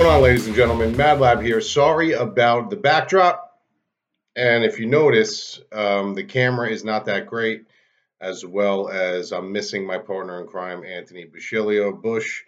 going 0.00 0.14
on, 0.14 0.22
ladies 0.22 0.46
and 0.46 0.56
gentlemen? 0.56 0.96
Mad 0.96 1.20
Lab 1.20 1.42
here. 1.42 1.60
Sorry 1.60 2.12
about 2.12 2.70
the 2.70 2.76
backdrop. 2.76 3.60
And 4.34 4.64
if 4.64 4.80
you 4.80 4.86
notice, 4.86 5.60
um, 5.72 6.14
the 6.14 6.24
camera 6.24 6.70
is 6.70 6.82
not 6.82 7.04
that 7.04 7.26
great, 7.26 7.66
as 8.18 8.42
well 8.42 8.88
as 8.88 9.30
I'm 9.30 9.52
missing 9.52 9.86
my 9.86 9.98
partner 9.98 10.40
in 10.40 10.46
crime, 10.46 10.84
Anthony 10.84 11.26
Bushilio 11.26 12.00
Bush, 12.00 12.44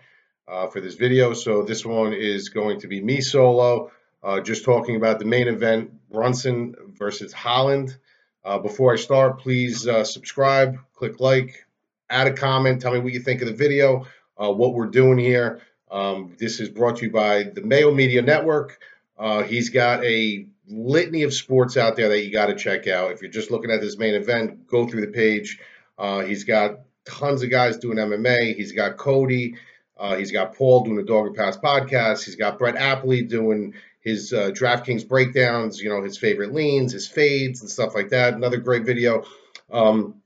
uh, 0.48 0.68
for 0.68 0.80
this 0.80 0.94
video. 0.94 1.34
So 1.34 1.62
this 1.62 1.84
one 1.84 2.14
is 2.14 2.48
going 2.48 2.80
to 2.80 2.88
be 2.88 3.02
me 3.02 3.20
solo, 3.20 3.92
uh, 4.22 4.40
just 4.40 4.64
talking 4.64 4.96
about 4.96 5.18
the 5.18 5.26
main 5.26 5.46
event, 5.46 5.90
Brunson 6.10 6.74
versus 6.96 7.34
Holland. 7.34 7.98
Uh, 8.42 8.60
before 8.60 8.94
I 8.94 8.96
start, 8.96 9.40
please 9.40 9.86
uh, 9.86 10.04
subscribe, 10.04 10.78
click 10.94 11.20
like, 11.20 11.66
add 12.08 12.28
a 12.28 12.32
comment, 12.32 12.80
tell 12.80 12.94
me 12.94 13.00
what 13.00 13.12
you 13.12 13.20
think 13.20 13.42
of 13.42 13.48
the 13.48 13.52
video, 13.52 14.06
uh, 14.42 14.50
what 14.50 14.72
we're 14.72 14.86
doing 14.86 15.18
here. 15.18 15.60
Um, 15.92 16.34
this 16.38 16.58
is 16.58 16.70
brought 16.70 16.96
to 16.96 17.06
you 17.06 17.12
by 17.12 17.44
the 17.44 17.60
Mayo 17.60 17.92
Media 17.92 18.22
Network. 18.22 18.80
Uh, 19.18 19.42
he's 19.42 19.68
got 19.68 20.02
a 20.04 20.46
litany 20.66 21.22
of 21.22 21.34
sports 21.34 21.76
out 21.76 21.96
there 21.96 22.08
that 22.08 22.24
you 22.24 22.32
got 22.32 22.46
to 22.46 22.54
check 22.54 22.88
out. 22.88 23.12
If 23.12 23.20
you're 23.20 23.30
just 23.30 23.50
looking 23.50 23.70
at 23.70 23.82
this 23.82 23.98
main 23.98 24.14
event, 24.14 24.66
go 24.66 24.86
through 24.86 25.02
the 25.02 25.12
page. 25.12 25.60
Uh, 25.98 26.20
he's 26.20 26.44
got 26.44 26.80
tons 27.04 27.42
of 27.42 27.50
guys 27.50 27.76
doing 27.76 27.98
MMA. 27.98 28.56
He's 28.56 28.72
got 28.72 28.96
Cody. 28.96 29.56
Uh, 29.98 30.16
he's 30.16 30.32
got 30.32 30.54
Paul 30.54 30.82
doing 30.82 30.96
the 30.96 31.02
Dog 31.02 31.26
and 31.26 31.36
Pass 31.36 31.58
podcast. 31.58 32.24
He's 32.24 32.36
got 32.36 32.58
Brett 32.58 32.76
Appley 32.76 33.28
doing 33.28 33.74
his 34.00 34.32
uh, 34.32 34.50
DraftKings 34.50 35.06
breakdowns, 35.06 35.80
you 35.80 35.90
know, 35.90 36.02
his 36.02 36.16
favorite 36.16 36.54
leans, 36.54 36.92
his 36.92 37.06
fades, 37.06 37.60
and 37.60 37.70
stuff 37.70 37.94
like 37.94 38.08
that. 38.08 38.34
Another 38.34 38.56
great 38.56 38.84
video. 38.84 39.24
Um, 39.70 40.22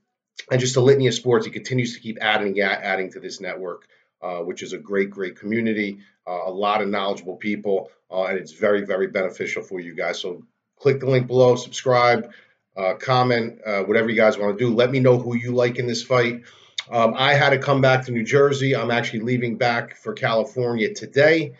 and 0.49 0.61
just 0.61 0.77
a 0.77 0.81
litany 0.81 1.07
of 1.07 1.13
sports. 1.13 1.45
He 1.45 1.51
continues 1.51 1.93
to 1.93 1.99
keep 1.99 2.17
adding, 2.21 2.59
adding 2.61 3.11
to 3.11 3.19
this 3.19 3.41
network 3.41 3.87
uh, 4.27 4.43
which 4.43 4.61
is 4.61 4.73
a 4.73 4.77
great, 4.77 5.09
great 5.09 5.39
community, 5.39 5.99
uh, 6.27 6.41
a 6.45 6.51
lot 6.51 6.81
of 6.81 6.89
knowledgeable 6.89 7.37
people, 7.37 7.89
uh, 8.11 8.25
and 8.25 8.37
it's 8.37 8.51
very, 8.51 8.85
very 8.85 9.07
beneficial 9.07 9.63
for 9.63 9.79
you 9.79 9.95
guys. 9.95 10.19
So 10.19 10.43
click 10.77 10.99
the 10.99 11.09
link 11.09 11.27
below, 11.27 11.55
subscribe, 11.55 12.31
uh, 12.75 12.95
comment, 12.95 13.59
uh, 13.65 13.83
whatever 13.83 14.09
you 14.09 14.15
guys 14.15 14.37
want 14.37 14.57
to 14.57 14.65
do. 14.65 14.73
Let 14.73 14.91
me 14.91 14.99
know 14.99 15.17
who 15.17 15.35
you 15.35 15.53
like 15.53 15.77
in 15.77 15.87
this 15.87 16.03
fight. 16.03 16.43
Um, 16.91 17.13
I 17.17 17.33
had 17.33 17.51
to 17.51 17.57
come 17.57 17.81
back 17.81 18.05
to 18.05 18.11
New 18.11 18.23
Jersey. 18.23 18.75
I'm 18.75 18.91
actually 18.91 19.21
leaving 19.21 19.57
back 19.57 19.95
for 19.95 20.13
California 20.13 20.93
today. 20.93 21.53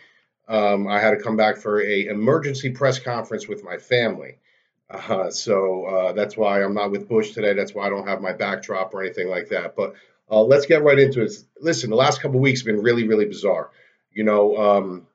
Um, 0.46 0.88
I 0.88 0.98
had 1.00 1.10
to 1.10 1.22
come 1.22 1.36
back 1.36 1.56
for 1.56 1.82
a 1.82 2.06
emergency 2.06 2.70
press 2.70 2.98
conference 2.98 3.48
with 3.48 3.64
my 3.64 3.76
family. 3.78 4.38
Uh, 4.90 5.30
so 5.30 5.84
uh, 5.84 6.12
that's 6.12 6.36
why 6.36 6.62
I'm 6.62 6.74
not 6.74 6.90
with 6.90 7.08
Bush 7.08 7.32
today. 7.32 7.52
That's 7.52 7.74
why 7.74 7.86
I 7.86 7.90
don't 7.90 8.06
have 8.06 8.22
my 8.22 8.32
backdrop 8.32 8.94
or 8.94 9.02
anything 9.02 9.28
like 9.28 9.48
that. 9.48 9.76
But 9.76 9.94
uh, 10.30 10.42
let's 10.42 10.66
get 10.66 10.82
right 10.82 10.98
into 10.98 11.22
it. 11.22 11.32
Listen, 11.60 11.90
the 11.90 11.96
last 11.96 12.20
couple 12.20 12.40
weeks 12.40 12.60
have 12.60 12.66
been 12.66 12.82
really, 12.82 13.06
really 13.06 13.24
bizarre. 13.24 13.70
You 14.12 14.24
know, 14.24 14.56
um, 14.56 15.06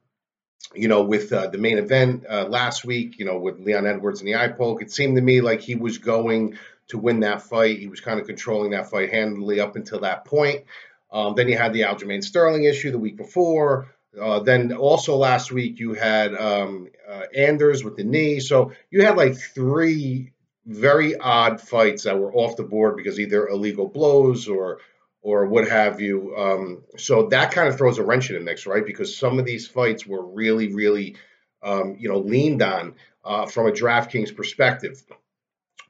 you 0.74 0.88
know, 0.88 1.04
with 1.04 1.32
uh, 1.32 1.48
the 1.48 1.58
main 1.58 1.78
event 1.78 2.26
uh, 2.30 2.46
last 2.46 2.86
week, 2.86 3.20
you 3.20 3.26
know, 3.26 3.38
with 3.38 3.60
Leon 3.60 3.86
Edwards 3.86 4.22
and 4.22 4.28
the 4.28 4.36
eye 4.36 4.48
poke, 4.48 4.82
it 4.82 4.92
seemed 4.92 5.16
to 5.16 5.22
me 5.22 5.42
like 5.42 5.62
he 5.62 5.76
was 5.76 5.98
going 5.98 6.58
to 6.88 6.98
win 6.98 7.20
that 7.22 7.42
fight. 7.42 7.80
He 7.80 7.88
was 7.88 8.02
kind 8.02 8.20
of 8.20 8.26
controlling 8.26 8.72
that 8.72 8.90
fight 8.90 9.12
handily 9.12 9.60
up 9.60 9.76
until 9.76 10.00
that 10.02 10.26
point. 10.26 10.64
Um, 11.12 11.36
then 11.36 11.48
you 11.48 11.58
had 11.58 11.74
the 11.74 11.82
Aljamain 11.82 12.24
Sterling 12.24 12.64
issue 12.64 12.92
the 12.92 13.00
week 13.00 13.18
before. 13.18 13.94
Uh, 14.20 14.40
then 14.40 14.74
also 14.74 15.16
last 15.16 15.52
week 15.52 15.80
you 15.80 15.94
had 15.94 16.36
um, 16.36 16.88
uh, 17.08 17.24
Anders 17.36 17.84
with 17.84 17.96
the 17.96 18.04
knee. 18.04 18.40
So 18.40 18.72
you 18.90 19.04
had 19.04 19.18
like 19.18 19.36
three 19.36 20.32
very 20.66 21.16
odd 21.16 21.60
fights 21.60 22.04
that 22.04 22.18
were 22.18 22.34
off 22.34 22.56
the 22.56 22.64
board 22.64 22.96
because 22.96 23.20
either 23.20 23.48
illegal 23.48 23.88
blows 23.88 24.48
or 24.48 24.80
or 25.24 25.46
what 25.46 25.68
have 25.68 26.02
you. 26.02 26.36
Um, 26.36 26.84
so 26.98 27.28
that 27.28 27.52
kind 27.52 27.70
of 27.70 27.78
throws 27.78 27.98
a 27.98 28.04
wrench 28.04 28.30
in 28.30 28.36
the 28.36 28.42
mix, 28.42 28.68
right? 28.68 28.86
Because 28.86 29.18
some 29.18 29.40
of 29.40 29.46
these 29.46 29.66
fights 29.66 30.06
were 30.06 30.24
really, 30.24 30.74
really, 30.74 31.16
um, 31.64 31.96
you 31.98 32.10
know, 32.10 32.20
leaned 32.20 32.62
on 32.62 32.96
uh, 33.24 33.46
from 33.46 33.68
a 33.68 33.72
DraftKings 33.72 34.36
perspective. 34.36 35.02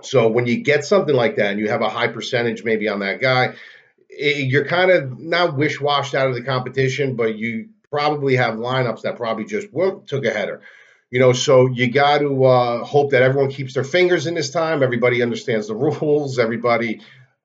So 0.03 0.29
when 0.29 0.45
you 0.45 0.63
get 0.63 0.85
something 0.85 1.15
like 1.15 1.37
that 1.37 1.51
and 1.51 1.59
you 1.59 1.69
have 1.69 1.81
a 1.81 1.89
high 1.89 2.09
percentage 2.09 2.63
maybe 2.63 2.87
on 2.87 2.99
that 2.99 3.21
guy, 3.21 3.55
it, 4.07 4.45
you're 4.45 4.65
kind 4.65 4.91
of 4.91 5.19
not 5.19 5.57
wish 5.57 5.81
washed 5.81 6.13
out 6.13 6.29
of 6.29 6.35
the 6.35 6.43
competition, 6.43 7.15
but 7.15 7.35
you 7.35 7.69
probably 7.89 8.35
have 8.35 8.55
lineups 8.55 9.01
that 9.01 9.17
probably 9.17 9.45
just 9.45 9.67
took 10.05 10.25
a 10.25 10.31
header. 10.31 10.61
You 11.09 11.19
know, 11.19 11.33
so 11.33 11.67
you 11.67 11.91
got 11.91 12.19
to 12.19 12.43
uh, 12.43 12.83
hope 12.83 13.11
that 13.11 13.21
everyone 13.21 13.51
keeps 13.51 13.73
their 13.75 13.83
fingers 13.83 14.27
in 14.27 14.33
this 14.33 14.49
time. 14.49 14.83
Everybody 14.83 15.21
understands 15.23 15.67
the 15.67 15.75
rules. 15.75 16.37
Everybody 16.37 17.01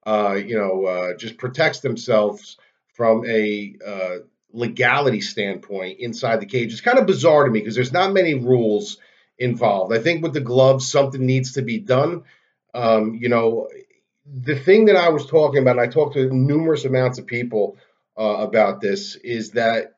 uh, 0.08 0.34
you 0.34 0.56
know, 0.56 0.86
uh, 0.86 1.16
just 1.18 1.36
protects 1.36 1.80
themselves 1.80 2.56
from 2.94 3.26
a 3.26 3.74
uh, 3.86 4.16
legality 4.54 5.20
standpoint 5.20 6.00
inside 6.00 6.40
the 6.40 6.46
cage. 6.46 6.72
It's 6.72 6.80
kind 6.80 6.98
of 6.98 7.06
bizarre 7.06 7.44
to 7.44 7.50
me 7.50 7.60
because 7.60 7.74
there's 7.74 7.92
not 7.92 8.14
many 8.14 8.32
rules 8.32 8.96
involved. 9.38 9.92
I 9.92 9.98
think 9.98 10.22
with 10.22 10.32
the 10.32 10.40
gloves, 10.40 10.90
something 10.90 11.26
needs 11.26 11.52
to 11.52 11.62
be 11.62 11.78
done. 11.78 12.22
Um, 12.72 13.18
you 13.20 13.28
know, 13.28 13.68
the 14.24 14.58
thing 14.58 14.86
that 14.86 14.96
I 14.96 15.10
was 15.10 15.26
talking 15.26 15.60
about, 15.60 15.72
and 15.72 15.80
I 15.80 15.88
talked 15.88 16.14
to 16.14 16.32
numerous 16.32 16.86
amounts 16.86 17.18
of 17.18 17.26
people 17.26 17.76
uh, 18.18 18.38
about 18.48 18.80
this, 18.80 19.14
is 19.16 19.50
that 19.50 19.96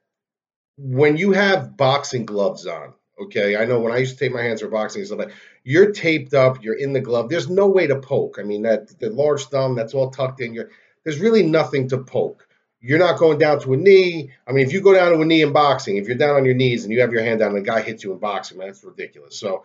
when 0.77 1.19
you 1.19 1.33
have 1.33 1.77
boxing 1.77 2.27
gloves 2.27 2.67
on, 2.67 2.95
okay, 3.27 3.57
I 3.57 3.65
know 3.65 3.79
when 3.79 3.93
I 3.93 3.99
used 3.99 4.19
to 4.19 4.25
take 4.25 4.35
my 4.35 4.43
hands 4.43 4.61
for 4.61 4.69
boxing 4.69 5.03
and 5.03 5.07
stuff 5.07 5.21
like 5.21 5.33
you're 5.63 5.93
taped 5.93 6.35
up, 6.35 6.63
you're 6.63 6.79
in 6.79 6.93
the 6.93 7.01
glove. 7.01 7.29
There's 7.29 7.49
no 7.49 7.69
way 7.69 7.87
to 7.87 7.97
poke. 7.99 8.39
I 8.39 8.43
mean, 8.43 8.63
that 8.63 8.99
the 8.99 9.11
large 9.11 9.45
thumb, 9.47 9.75
that's 9.75 9.95
all 9.95 10.11
tucked 10.11 10.41
in. 10.41 10.55
You're, 10.55 10.71
there's 11.05 11.21
really 11.21 11.43
nothing 11.43 11.89
to 11.89 11.99
poke. 11.99 12.47
You're 12.81 12.99
not 12.99 13.19
going 13.19 13.39
down 13.39 13.61
to 13.61 13.75
a 13.75 13.77
knee. 13.77 14.31
I 14.47 14.53
mean, 14.53 14.67
if 14.67 14.73
you 14.73 14.81
go 14.81 14.95
down 14.95 15.13
to 15.13 15.21
a 15.21 15.25
knee 15.25 15.43
in 15.43 15.53
boxing, 15.53 15.97
if 15.97 16.09
you're 16.09 16.17
down 16.17 16.37
on 16.37 16.47
your 16.47 16.55
knees 16.55 16.85
and 16.85 16.93
you 16.93 17.03
have 17.03 17.13
your 17.13 17.23
hand 17.23 17.41
down 17.41 17.51
and 17.51 17.59
a 17.59 17.63
guy 17.63 17.83
hits 17.83 18.03
you 18.03 18.13
in 18.13 18.19
boxing, 18.19 18.57
man, 18.57 18.69
that's 18.69 18.83
ridiculous. 18.83 19.39
So, 19.39 19.65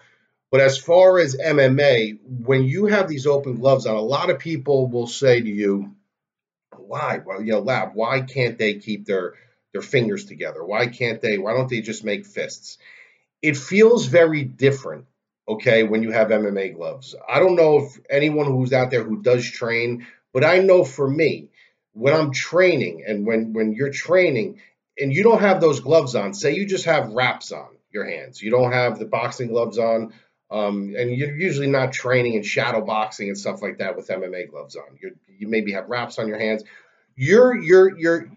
but 0.51 0.59
as 0.59 0.77
far 0.77 1.19
as 1.19 1.35
MMA, 1.35 2.19
when 2.45 2.65
you 2.65 2.87
have 2.87 3.07
these 3.07 3.25
open 3.25 3.55
gloves 3.55 3.85
on, 3.85 3.95
a 3.95 4.01
lot 4.01 4.29
of 4.29 4.39
people 4.39 4.87
will 4.87 5.07
say 5.07 5.39
to 5.39 5.49
you, 5.49 5.95
why? 6.75 7.21
Well, 7.25 7.41
you 7.41 7.53
know, 7.53 7.59
lab, 7.59 7.91
why 7.93 8.21
can't 8.21 8.57
they 8.57 8.75
keep 8.75 9.05
their 9.05 9.33
their 9.71 9.81
fingers 9.81 10.25
together? 10.25 10.63
Why 10.63 10.87
can't 10.87 11.21
they? 11.21 11.37
Why 11.37 11.53
don't 11.53 11.69
they 11.69 11.81
just 11.81 12.03
make 12.03 12.25
fists? 12.25 12.77
It 13.41 13.57
feels 13.57 14.05
very 14.05 14.43
different 14.43 15.05
okay, 15.47 15.83
when 15.83 16.03
you 16.03 16.11
have 16.11 16.29
MMA 16.29 16.75
gloves. 16.75 17.15
I 17.27 17.39
don't 17.39 17.55
know 17.55 17.79
if 17.79 17.99
anyone 18.09 18.47
who's 18.47 18.73
out 18.73 18.91
there 18.91 19.03
who 19.03 19.21
does 19.21 19.49
train, 19.49 20.07
but 20.33 20.43
I 20.43 20.59
know 20.59 20.83
for 20.83 21.09
me, 21.09 21.49
when 21.93 22.13
I'm 22.13 22.31
training 22.31 23.05
and 23.07 23.25
when 23.25 23.53
when 23.53 23.73
you're 23.73 23.91
training 23.91 24.59
and 24.99 25.13
you 25.13 25.23
don't 25.23 25.41
have 25.41 25.61
those 25.61 25.79
gloves 25.79 26.15
on, 26.15 26.33
say 26.33 26.55
you 26.55 26.65
just 26.65 26.85
have 26.85 27.13
wraps 27.13 27.51
on 27.51 27.69
your 27.91 28.05
hands, 28.05 28.41
you 28.41 28.51
don't 28.51 28.73
have 28.73 28.99
the 28.99 29.05
boxing 29.05 29.47
gloves 29.47 29.77
on, 29.77 30.13
um, 30.51 30.93
and 30.97 31.15
you're 31.15 31.35
usually 31.35 31.67
not 31.67 31.93
training 31.93 32.33
in 32.33 32.43
shadow 32.43 32.81
boxing 32.83 33.29
and 33.29 33.37
stuff 33.37 33.61
like 33.61 33.77
that 33.77 33.95
with 33.95 34.09
MMA 34.09 34.49
gloves 34.49 34.75
on. 34.75 34.97
you 35.01 35.15
you 35.37 35.47
maybe 35.47 35.71
have 35.73 35.89
wraps 35.89 36.19
on 36.19 36.27
your 36.27 36.39
hands. 36.39 36.63
You're 37.15 37.55
you're 37.55 37.97
you're. 37.97 38.29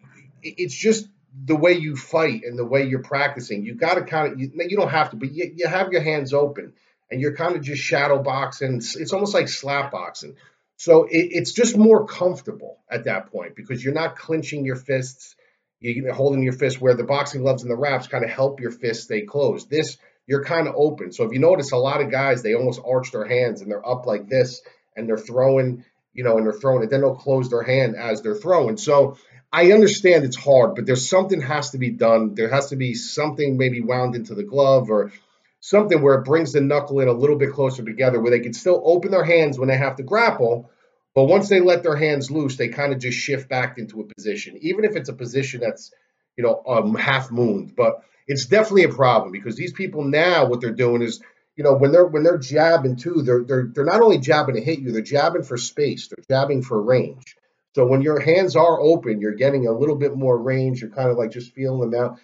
It's 0.42 0.74
just 0.74 1.08
the 1.44 1.56
way 1.56 1.72
you 1.72 1.96
fight 1.96 2.44
and 2.44 2.56
the 2.56 2.64
way 2.64 2.84
you're 2.84 3.02
practicing. 3.02 3.64
You 3.64 3.74
got 3.74 3.94
to 3.94 4.02
kind 4.02 4.32
of 4.32 4.40
you, 4.40 4.52
you 4.54 4.76
don't 4.76 4.90
have 4.90 5.10
to, 5.10 5.16
but 5.16 5.32
you, 5.32 5.52
you 5.56 5.66
have 5.66 5.92
your 5.92 6.02
hands 6.02 6.32
open 6.32 6.74
and 7.10 7.20
you're 7.20 7.34
kind 7.34 7.56
of 7.56 7.62
just 7.62 7.82
shadow 7.82 8.22
boxing. 8.22 8.76
It's 8.76 9.12
almost 9.12 9.34
like 9.34 9.48
slap 9.48 9.92
boxing. 9.92 10.36
So 10.76 11.04
it, 11.04 11.28
it's 11.32 11.52
just 11.52 11.76
more 11.76 12.06
comfortable 12.06 12.78
at 12.90 13.04
that 13.04 13.32
point 13.32 13.56
because 13.56 13.82
you're 13.82 13.94
not 13.94 14.16
clinching 14.16 14.64
your 14.64 14.76
fists. 14.76 15.34
You're 15.80 16.12
holding 16.12 16.42
your 16.42 16.52
fist 16.52 16.80
where 16.80 16.94
the 16.94 17.04
boxing 17.04 17.42
gloves 17.42 17.62
and 17.62 17.70
the 17.70 17.76
wraps 17.76 18.08
kind 18.08 18.24
of 18.24 18.30
help 18.30 18.60
your 18.60 18.70
fist 18.70 19.04
stay 19.04 19.22
closed. 19.22 19.70
This, 19.70 19.96
you're 20.26 20.44
kind 20.44 20.68
of 20.68 20.74
open. 20.76 21.12
So 21.12 21.24
if 21.24 21.32
you 21.32 21.38
notice, 21.38 21.72
a 21.72 21.76
lot 21.76 22.00
of 22.00 22.10
guys, 22.10 22.42
they 22.42 22.54
almost 22.54 22.80
arch 22.86 23.12
their 23.12 23.26
hands 23.26 23.60
and 23.60 23.70
they're 23.70 23.86
up 23.86 24.06
like 24.06 24.28
this 24.28 24.60
and 24.96 25.08
they're 25.08 25.16
throwing, 25.16 25.84
you 26.12 26.24
know, 26.24 26.36
and 26.36 26.46
they're 26.46 26.52
throwing 26.52 26.82
it. 26.82 26.90
Then 26.90 27.00
they'll 27.00 27.14
close 27.14 27.48
their 27.48 27.62
hand 27.62 27.96
as 27.96 28.22
they're 28.22 28.34
throwing. 28.34 28.76
So 28.76 29.16
I 29.52 29.72
understand 29.72 30.24
it's 30.24 30.36
hard, 30.36 30.74
but 30.74 30.84
there's 30.84 31.08
something 31.08 31.40
has 31.40 31.70
to 31.70 31.78
be 31.78 31.90
done. 31.90 32.34
There 32.34 32.50
has 32.50 32.68
to 32.68 32.76
be 32.76 32.94
something 32.94 33.56
maybe 33.56 33.80
wound 33.80 34.14
into 34.14 34.34
the 34.34 34.44
glove 34.44 34.90
or 34.90 35.12
something 35.60 36.00
where 36.02 36.14
it 36.16 36.24
brings 36.24 36.52
the 36.52 36.60
knuckle 36.60 37.00
in 37.00 37.08
a 37.08 37.12
little 37.12 37.36
bit 37.36 37.52
closer 37.52 37.84
together 37.84 38.20
where 38.20 38.30
they 38.30 38.40
can 38.40 38.52
still 38.52 38.80
open 38.84 39.10
their 39.10 39.24
hands 39.24 39.58
when 39.58 39.68
they 39.68 39.76
have 39.76 39.96
to 39.96 40.02
grapple. 40.02 40.70
But 41.14 41.24
once 41.24 41.48
they 41.48 41.60
let 41.60 41.82
their 41.82 41.96
hands 41.96 42.30
loose, 42.30 42.56
they 42.56 42.68
kind 42.68 42.92
of 42.92 43.00
just 43.00 43.18
shift 43.18 43.48
back 43.48 43.78
into 43.78 44.00
a 44.00 44.14
position, 44.14 44.56
even 44.60 44.84
if 44.84 44.94
it's 44.94 45.08
a 45.08 45.14
position 45.14 45.60
that's, 45.60 45.92
you 46.36 46.44
know, 46.44 46.62
um, 46.66 46.94
half 46.94 47.30
mooned. 47.30 47.74
But 47.74 48.02
it's 48.28 48.46
definitely 48.46 48.84
a 48.84 48.90
problem 48.90 49.32
because 49.32 49.56
these 49.56 49.72
people 49.72 50.04
now, 50.04 50.46
what 50.46 50.60
they're 50.60 50.70
doing 50.70 51.02
is, 51.02 51.20
you 51.56 51.64
know, 51.64 51.74
when 51.74 51.90
they're 51.90 52.06
when 52.06 52.22
they're 52.22 52.38
jabbing 52.38 52.94
too, 52.94 53.22
they're 53.22 53.42
they're 53.42 53.68
they're 53.74 53.84
not 53.84 54.00
only 54.00 54.18
jabbing 54.18 54.54
to 54.54 54.60
hit 54.60 54.78
you, 54.78 54.92
they're 54.92 55.02
jabbing 55.02 55.42
for 55.42 55.56
space, 55.56 56.06
they're 56.06 56.24
jabbing 56.30 56.62
for 56.62 56.80
range. 56.80 57.36
So 57.74 57.84
when 57.86 58.02
your 58.02 58.20
hands 58.20 58.54
are 58.54 58.80
open, 58.80 59.20
you're 59.20 59.34
getting 59.34 59.66
a 59.66 59.72
little 59.72 59.96
bit 59.96 60.16
more 60.16 60.38
range. 60.38 60.80
You're 60.80 60.90
kind 60.90 61.10
of 61.10 61.16
like 61.16 61.32
just 61.32 61.52
feeling 61.52 61.90
them 61.90 62.00
out 62.00 62.18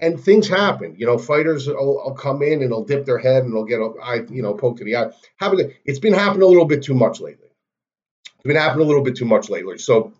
and 0.00 0.20
things 0.20 0.48
happen. 0.48 0.94
You 0.96 1.06
know, 1.06 1.18
fighters 1.18 1.66
will, 1.66 2.02
will, 2.04 2.14
come 2.14 2.42
in 2.42 2.62
and 2.62 2.70
they'll 2.70 2.84
dip 2.84 3.04
their 3.04 3.18
head 3.18 3.44
and 3.44 3.52
they'll 3.52 3.64
get 3.64 3.80
a 3.80 3.92
eye, 4.02 4.20
you 4.30 4.42
know, 4.42 4.54
poke 4.54 4.78
to 4.78 4.84
the 4.84 4.96
eye. 4.96 5.10
Happen, 5.36 5.72
it's 5.84 5.98
been 5.98 6.14
happening 6.14 6.42
a 6.42 6.46
little 6.46 6.66
bit 6.66 6.82
too 6.82 6.94
much 6.94 7.20
lately. 7.20 7.48
It's 8.36 8.44
been 8.44 8.56
happening 8.56 8.84
a 8.84 8.88
little 8.88 9.02
bit 9.02 9.16
too 9.16 9.24
much 9.24 9.48
lately. 9.48 9.78
So 9.78 10.12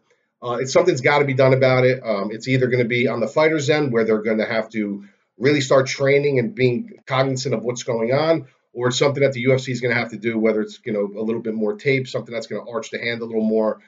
uh, 0.42 0.58
it's 0.60 0.72
something's 0.72 1.00
got 1.00 1.20
to 1.20 1.25
be 1.25 1.34
done 1.34 1.52
about 1.54 1.84
it. 1.84 2.02
Um, 2.04 2.30
it's 2.32 2.48
either 2.48 2.66
going 2.66 2.82
to 2.82 2.88
be 2.88 3.08
on 3.08 3.20
the 3.20 3.28
fighters' 3.28 3.70
end 3.70 3.92
where 3.92 4.04
they're 4.04 4.22
going 4.22 4.38
to 4.38 4.46
have 4.46 4.69
to 4.70 5.04
really 5.38 5.60
start 5.60 5.86
training 5.86 6.38
and 6.38 6.54
being 6.54 6.98
cognizant 7.06 7.54
of 7.54 7.62
what's 7.62 7.84
going 7.84 8.12
on, 8.12 8.48
or 8.72 8.90
something 8.90 9.22
that 9.22 9.32
the 9.32 9.44
UFC 9.44 9.70
is 9.70 9.80
going 9.80 9.94
to 9.94 10.00
have 10.00 10.10
to 10.10 10.16
do, 10.16 10.38
whether 10.38 10.60
it's 10.60 10.80
you 10.84 10.92
know 10.92 11.10
a 11.16 11.22
little 11.22 11.42
bit 11.42 11.54
more 11.54 11.76
tape, 11.76 12.06
something 12.08 12.32
that's 12.32 12.46
going 12.46 12.64
to 12.64 12.70
arch 12.70 12.90
the 12.90 12.98
hand 12.98 13.22
a 13.22 13.25
little 13.25 13.44
more, 13.44 13.80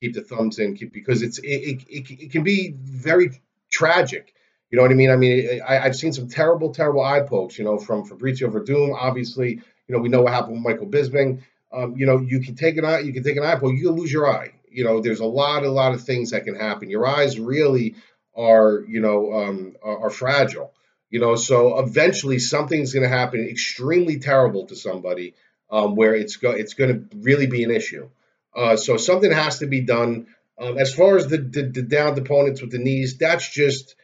keep 0.00 0.14
the 0.14 0.22
thumbs 0.22 0.58
in, 0.58 0.74
keep, 0.74 0.92
because 0.92 1.22
it's 1.22 1.38
it, 1.38 1.46
it, 1.46 1.82
it, 1.88 2.10
it 2.22 2.32
can 2.32 2.44
be 2.44 2.74
very 2.78 3.40
tragic. 3.70 4.34
You 4.70 4.76
know 4.76 4.82
what 4.82 4.90
I 4.90 4.94
mean? 4.94 5.10
I 5.10 5.16
mean, 5.16 5.62
I, 5.66 5.76
have 5.76 5.96
seen 5.96 6.12
some 6.12 6.28
terrible, 6.28 6.74
terrible 6.74 7.02
eye 7.02 7.20
pokes. 7.20 7.58
You 7.58 7.64
know, 7.64 7.78
from 7.78 8.08
Fabricio 8.08 8.50
Werdum. 8.50 8.94
Obviously, 8.94 9.50
you 9.50 9.94
know 9.94 9.98
we 9.98 10.08
know 10.08 10.22
what 10.22 10.32
happened 10.32 10.54
with 10.54 10.62
Michael 10.62 10.86
Bisping. 10.86 11.42
Um, 11.72 11.96
you 11.96 12.06
know, 12.06 12.18
you 12.18 12.40
can 12.40 12.54
take 12.54 12.76
an 12.76 12.84
eye, 12.84 13.00
you 13.00 13.12
can 13.12 13.22
take 13.22 13.36
an 13.36 13.44
eye 13.44 13.56
poke, 13.56 13.74
you 13.74 13.86
can 13.88 13.96
lose 13.96 14.12
your 14.12 14.26
eye. 14.26 14.52
You 14.70 14.84
know, 14.84 15.00
there's 15.00 15.20
a 15.20 15.26
lot, 15.26 15.64
a 15.64 15.70
lot 15.70 15.92
of 15.92 16.02
things 16.02 16.30
that 16.30 16.44
can 16.44 16.54
happen. 16.54 16.90
Your 16.90 17.06
eyes 17.06 17.38
really 17.38 17.96
are, 18.36 18.84
you 18.88 19.00
know, 19.00 19.32
um, 19.32 19.76
are, 19.82 20.06
are 20.06 20.10
fragile. 20.10 20.72
You 21.10 21.20
know, 21.20 21.36
so 21.36 21.78
eventually 21.78 22.38
something's 22.38 22.92
going 22.92 23.02
to 23.02 23.08
happen 23.08 23.40
extremely 23.40 24.18
terrible 24.18 24.66
to 24.66 24.76
somebody 24.76 25.34
um, 25.70 25.96
where 25.96 26.14
it's 26.14 26.36
go 26.36 26.50
it's 26.50 26.74
going 26.74 26.92
to 26.92 27.16
really 27.18 27.46
be 27.46 27.64
an 27.64 27.70
issue. 27.70 28.08
Uh, 28.54 28.76
so 28.76 28.96
something 28.96 29.30
has 29.30 29.58
to 29.58 29.66
be 29.66 29.80
done. 29.80 30.26
Um, 30.58 30.76
as 30.76 30.92
far 30.94 31.16
as 31.16 31.28
the, 31.28 31.38
the, 31.38 31.62
the 31.62 31.82
downed 31.82 32.18
opponents 32.18 32.60
with 32.60 32.72
the 32.72 32.78
knees, 32.78 33.16
that's 33.16 33.48
just 33.48 33.94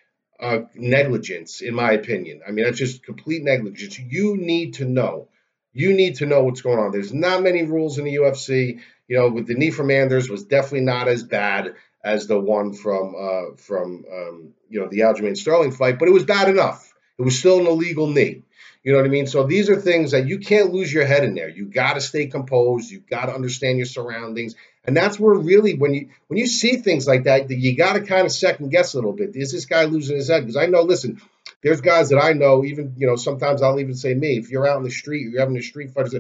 uh, 0.45 0.65
negligence, 0.75 1.63
in 1.63 1.75
my 1.75 1.93
opinion. 1.93 2.43
I 2.47 2.51
mean, 2.51 2.67
that's 2.67 2.79
just 2.79 3.03
complete 3.03 3.43
negligence. 3.43 3.99
You 3.99 4.37
need 4.37 4.75
to 4.75 4.85
know. 4.85 5.29
You 5.73 5.95
need 5.95 6.17
to 6.17 6.27
know 6.27 6.45
what's 6.45 6.61
going 6.61 6.79
on. 6.79 6.93
There's 6.93 7.15
not 7.15 7.43
many 7.43 7.65
rules 7.65 7.99
in 7.99 8.05
the 8.05 8.15
UFC. 8.17 8.81
You 9.09 9.17
know, 9.17 9.31
with 9.31 9.47
the 9.47 9.55
knee 9.55 9.71
from 9.71 9.91
Anders 9.91 10.29
was 10.29 10.45
definitely 10.45 10.83
not 10.83 11.09
as 11.09 11.23
bad 11.23 11.75
as 12.05 12.27
the 12.27 12.39
one 12.39 12.75
from 12.75 13.15
uh, 13.19 13.57
from 13.57 14.05
um, 14.13 14.55
you 14.69 14.81
know 14.81 14.89
the 14.89 15.01
Aljamain 15.01 15.37
Sterling 15.37 15.73
fight, 15.73 15.99
but 15.99 16.09
it 16.09 16.13
was 16.13 16.25
bad 16.25 16.49
enough. 16.49 16.93
It 17.19 17.23
was 17.23 17.39
still 17.39 17.61
an 17.61 17.67
illegal 17.67 18.07
knee. 18.07 18.43
You 18.85 18.93
know 18.93 18.99
what 18.99 19.07
I 19.07 19.09
mean? 19.09 19.27
So 19.27 19.45
these 19.45 19.71
are 19.71 19.81
things 19.81 20.11
that 20.11 20.29
you 20.29 20.39
can't 20.39 20.73
lose 20.73 20.93
your 20.93 21.07
head 21.07 21.25
in 21.25 21.35
there. 21.35 21.49
You 21.49 21.65
got 21.65 21.95
to 21.95 22.03
stay 22.03 22.27
composed. 22.27 22.91
You 22.91 23.01
got 23.01 23.27
to 23.27 23.35
understand 23.35 23.79
your 23.79 23.87
surroundings, 23.87 24.57
and 24.85 24.95
that's 24.95 25.19
where 25.19 25.35
really 25.35 25.75
when 25.75 25.95
you 25.95 26.11
when 26.27 26.39
you 26.39 26.47
see 26.47 26.77
things 26.77 27.07
like 27.09 27.25
that, 27.25 27.51
you 27.51 27.77
got 27.77 27.95
to 27.95 28.03
kind 28.03 28.27
of 28.27 28.33
second 28.33 28.69
guess 28.69 28.93
a 28.93 28.99
little 28.99 29.15
bit. 29.15 29.35
Is 29.35 29.53
this 29.53 29.65
guy 29.65 29.85
losing 29.85 30.17
his 30.17 30.29
head? 30.29 30.41
Because 30.41 30.57
I 30.57 30.67
know, 30.67 30.83
listen, 30.83 31.23
there's 31.63 31.81
guys 31.81 32.11
that 32.11 32.23
I 32.23 32.35
know. 32.35 32.63
Even 32.63 32.95
you 32.99 33.07
know, 33.07 33.17
sometimes 33.17 33.63
I'll 33.63 33.81
even 33.81 33.95
say 33.95 34.13
me. 34.13 34.37
If 34.37 34.51
you're 34.51 34.69
out 34.69 34.77
in 34.77 34.85
the 34.85 34.91
street, 34.91 35.31
you're 35.31 35.41
having 35.41 35.57
a 35.57 35.63
street 35.63 35.93
fight. 35.93 36.11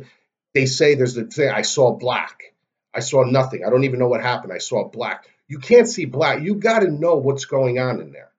They 0.54 0.64
say 0.64 0.94
there's 0.94 1.14
the 1.14 1.24
thing. 1.26 1.50
I 1.50 1.62
saw 1.62 1.92
black. 1.92 2.54
I 2.94 3.00
saw 3.00 3.24
nothing. 3.24 3.62
I 3.66 3.70
don't 3.70 3.84
even 3.84 3.98
know 3.98 4.08
what 4.08 4.22
happened. 4.22 4.54
I 4.54 4.58
saw 4.58 4.88
black. 4.88 5.28
You 5.48 5.58
can't 5.58 5.88
see 5.88 6.06
black. 6.06 6.42
You 6.42 6.54
got 6.54 6.78
to 6.80 6.90
know 6.90 7.16
what's 7.16 7.44
going 7.44 7.78
on 7.78 8.00
in 8.00 8.12
there. 8.12 8.30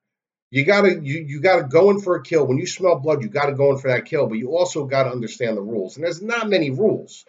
You 0.56 0.64
gotta 0.64 0.98
you 1.02 1.20
you 1.28 1.42
gotta 1.42 1.64
go 1.64 1.90
in 1.90 2.00
for 2.00 2.16
a 2.16 2.24
kill. 2.24 2.48
When 2.48 2.58
you 2.58 2.66
smell 2.66 2.98
blood, 2.98 3.22
you 3.22 3.28
gotta 3.28 3.52
go 3.52 3.72
in 3.72 3.78
for 3.78 3.90
that 3.90 4.06
kill, 4.06 4.28
but 4.28 4.38
you 4.38 4.56
also 4.56 4.86
gotta 4.86 5.10
understand 5.10 5.58
the 5.58 5.62
rules. 5.62 5.98
And 5.98 6.06
there's 6.06 6.22
not 6.22 6.48
many 6.48 6.70
rules. 6.70 7.26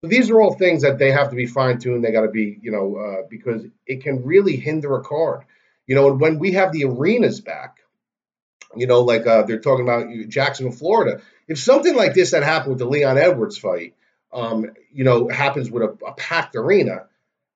So 0.00 0.08
these 0.08 0.28
are 0.28 0.40
all 0.40 0.54
things 0.54 0.82
that 0.82 0.98
they 0.98 1.12
have 1.12 1.30
to 1.30 1.36
be 1.36 1.46
fine 1.46 1.78
tuned. 1.78 2.04
They 2.04 2.10
got 2.10 2.22
to 2.22 2.28
be, 2.28 2.58
you 2.60 2.72
know, 2.72 2.96
uh, 2.96 3.26
because 3.30 3.64
it 3.86 4.02
can 4.02 4.24
really 4.24 4.56
hinder 4.56 4.96
a 4.96 5.04
card. 5.04 5.44
You 5.86 5.94
know, 5.94 6.10
and 6.10 6.20
when 6.20 6.40
we 6.40 6.52
have 6.52 6.72
the 6.72 6.86
arenas 6.86 7.40
back, 7.40 7.78
you 8.74 8.88
know, 8.88 9.02
like 9.02 9.24
uh, 9.24 9.44
they're 9.44 9.60
talking 9.60 9.88
about 9.88 10.08
Jacksonville, 10.28 10.76
Florida. 10.76 11.22
If 11.46 11.60
something 11.60 11.94
like 11.94 12.14
this 12.14 12.32
that 12.32 12.42
happened 12.42 12.70
with 12.70 12.80
the 12.80 12.86
Leon 12.86 13.18
Edwards 13.18 13.56
fight, 13.56 13.94
um, 14.32 14.66
you 14.92 15.04
know, 15.04 15.28
happens 15.28 15.70
with 15.70 15.84
a, 15.84 15.96
a 16.04 16.12
packed 16.14 16.56
arena, 16.56 17.06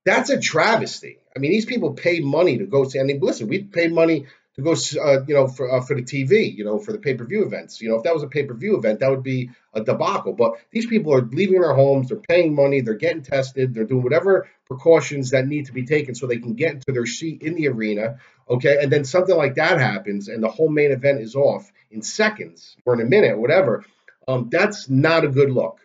that's 0.05 0.31
a 0.31 0.39
travesty. 0.39 1.19
I 1.37 1.41
mean, 1.41 1.51
these 1.51 1.67
people 1.67 1.95
pay 1.95 2.21
money 2.21 2.59
to 2.59 2.67
go 2.67 2.85
see. 2.85 3.01
I 3.01 3.03
mean, 3.03 3.19
listen, 3.21 3.49
we 3.49 3.65
pay 3.65 3.89
money 3.89 4.27
to 4.59 4.65
go, 4.65 4.73
uh, 4.73 5.25
you 5.27 5.35
know, 5.35 5.47
for 5.47 5.73
uh, 5.73 5.81
for 5.81 5.95
the 5.95 6.03
TV, 6.03 6.55
you 6.55 6.65
know, 6.65 6.79
for 6.79 6.93
the 6.93 6.99
pay 6.99 7.15
per 7.15 7.25
view 7.25 7.45
events. 7.45 7.81
You 7.81 7.89
know, 7.89 7.97
if 7.97 8.03
that 8.03 8.13
was 8.13 8.25
a 8.25 8.29
pay 8.29 8.43
per 8.43 8.55
view 8.55 8.77
event, 8.77 9.01
that 9.01 9.11
would 9.11 9.23
be 9.23 9.51
a 9.73 9.83
debacle. 9.83 10.33
But 10.33 10.55
these 10.73 10.87
people 10.87 11.15
are 11.15 11.23
leaving 11.23 11.61
their 11.61 11.75
homes, 11.75 12.09
they're 12.09 12.19
paying 12.19 12.55
money, 12.55 12.81
they're 12.81 12.95
getting 12.95 13.23
tested, 13.23 13.73
they're 13.73 13.85
doing 13.85 14.03
whatever 14.03 14.49
precautions 14.67 15.31
that 15.31 15.47
need 15.47 15.67
to 15.67 15.73
be 15.73 15.87
taken 15.87 16.15
so 16.15 16.27
they 16.27 16.39
can 16.39 16.55
get 16.55 16.73
into 16.75 16.93
their 16.93 17.07
seat 17.07 17.43
in 17.43 17.55
the 17.55 17.69
arena. 17.69 18.19
Okay, 18.51 18.79
and 18.83 18.93
then 18.93 19.05
something 19.05 19.37
like 19.37 19.55
that 19.55 19.79
happens, 19.79 20.29
and 20.29 20.43
the 20.43 20.51
whole 20.51 20.69
main 20.69 20.91
event 20.91 21.21
is 21.21 21.37
off 21.37 21.71
in 21.91 22.03
seconds 22.03 22.77
or 22.85 22.95
in 22.95 23.01
a 23.01 23.05
minute, 23.05 23.33
or 23.33 23.41
whatever. 23.41 23.85
Um, 24.27 24.49
that's 24.51 24.91
not 24.91 25.25
a 25.25 25.29
good 25.29 25.51
look. 25.51 25.79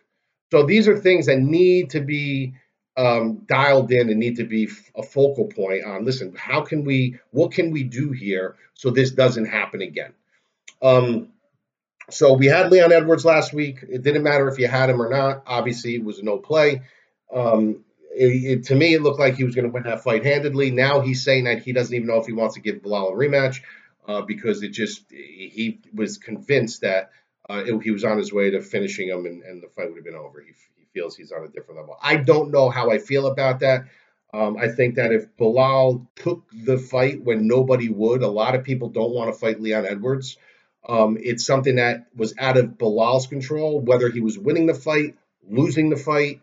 So 0.50 0.64
these 0.64 0.88
are 0.88 0.98
things 0.98 1.26
that 1.26 1.38
need 1.38 1.90
to 1.90 2.00
be 2.00 2.54
um, 2.96 3.42
dialed 3.46 3.90
in 3.90 4.08
and 4.08 4.20
need 4.20 4.36
to 4.36 4.44
be 4.44 4.68
a 4.94 5.02
focal 5.02 5.46
point 5.46 5.84
on 5.84 6.04
listen 6.04 6.32
how 6.36 6.60
can 6.60 6.84
we 6.84 7.18
what 7.32 7.50
can 7.52 7.70
we 7.70 7.82
do 7.82 8.12
here 8.12 8.56
so 8.74 8.90
this 8.90 9.12
doesn't 9.12 9.46
happen 9.46 9.80
again? 9.80 10.12
Um, 10.82 11.28
so 12.10 12.34
we 12.34 12.46
had 12.46 12.70
leon 12.70 12.92
edwards 12.92 13.24
last 13.24 13.52
week. 13.54 13.78
It 13.88 14.02
didn't 14.02 14.24
matter 14.24 14.48
if 14.48 14.58
you 14.58 14.68
had 14.68 14.90
him 14.90 15.00
or 15.00 15.08
not. 15.08 15.44
Obviously 15.46 15.94
it 15.94 16.04
was 16.04 16.22
no 16.22 16.38
play. 16.38 16.82
Um, 17.32 17.84
it, 18.14 18.58
it, 18.58 18.64
to 18.64 18.74
me 18.74 18.94
it 18.94 19.02
looked 19.02 19.18
like 19.18 19.36
he 19.36 19.44
was 19.44 19.54
going 19.54 19.64
to 19.64 19.72
win 19.72 19.84
that 19.84 20.04
fight 20.04 20.24
handedly. 20.24 20.70
Now 20.70 21.00
he's 21.00 21.24
saying 21.24 21.44
that 21.44 21.62
he 21.62 21.72
doesn't 21.72 21.94
even 21.94 22.06
know 22.06 22.18
if 22.18 22.26
he 22.26 22.32
wants 22.32 22.56
to 22.56 22.60
give 22.60 22.82
belal 22.82 23.12
a 23.12 23.16
rematch 23.16 23.62
uh, 24.06 24.22
because 24.22 24.62
it 24.62 24.70
just 24.70 25.04
he 25.10 25.80
was 25.94 26.18
convinced 26.18 26.82
that 26.82 27.10
uh, 27.48 27.62
it, 27.66 27.82
he 27.82 27.90
was 27.90 28.04
on 28.04 28.18
his 28.18 28.32
way 28.32 28.50
to 28.50 28.60
finishing 28.60 29.08
him 29.08 29.24
and, 29.26 29.42
and 29.42 29.62
the 29.62 29.68
fight 29.68 29.88
would 29.88 29.96
have 29.96 30.04
been 30.04 30.14
over. 30.14 30.42
He, 30.42 30.52
feels 30.94 31.16
he's 31.16 31.32
on 31.32 31.44
a 31.44 31.48
different 31.48 31.80
level. 31.80 31.98
I 32.00 32.16
don't 32.16 32.52
know 32.52 32.70
how 32.70 32.90
I 32.90 32.98
feel 32.98 33.26
about 33.26 33.60
that. 33.60 33.84
Um, 34.32 34.56
I 34.56 34.68
think 34.68 34.94
that 34.94 35.12
if 35.12 35.36
Belal 35.36 36.06
took 36.16 36.44
the 36.52 36.78
fight 36.78 37.22
when 37.22 37.46
nobody 37.46 37.88
would, 37.88 38.22
a 38.22 38.28
lot 38.28 38.54
of 38.54 38.64
people 38.64 38.88
don't 38.88 39.12
want 39.12 39.32
to 39.32 39.38
fight 39.38 39.60
Leon 39.60 39.86
Edwards. 39.86 40.38
Um, 40.88 41.18
it's 41.20 41.44
something 41.44 41.76
that 41.76 42.06
was 42.16 42.34
out 42.38 42.56
of 42.56 42.78
Belal's 42.78 43.26
control, 43.26 43.80
whether 43.80 44.08
he 44.08 44.20
was 44.20 44.38
winning 44.38 44.66
the 44.66 44.74
fight, 44.74 45.16
losing 45.48 45.90
the 45.90 45.96
fight, 45.96 46.40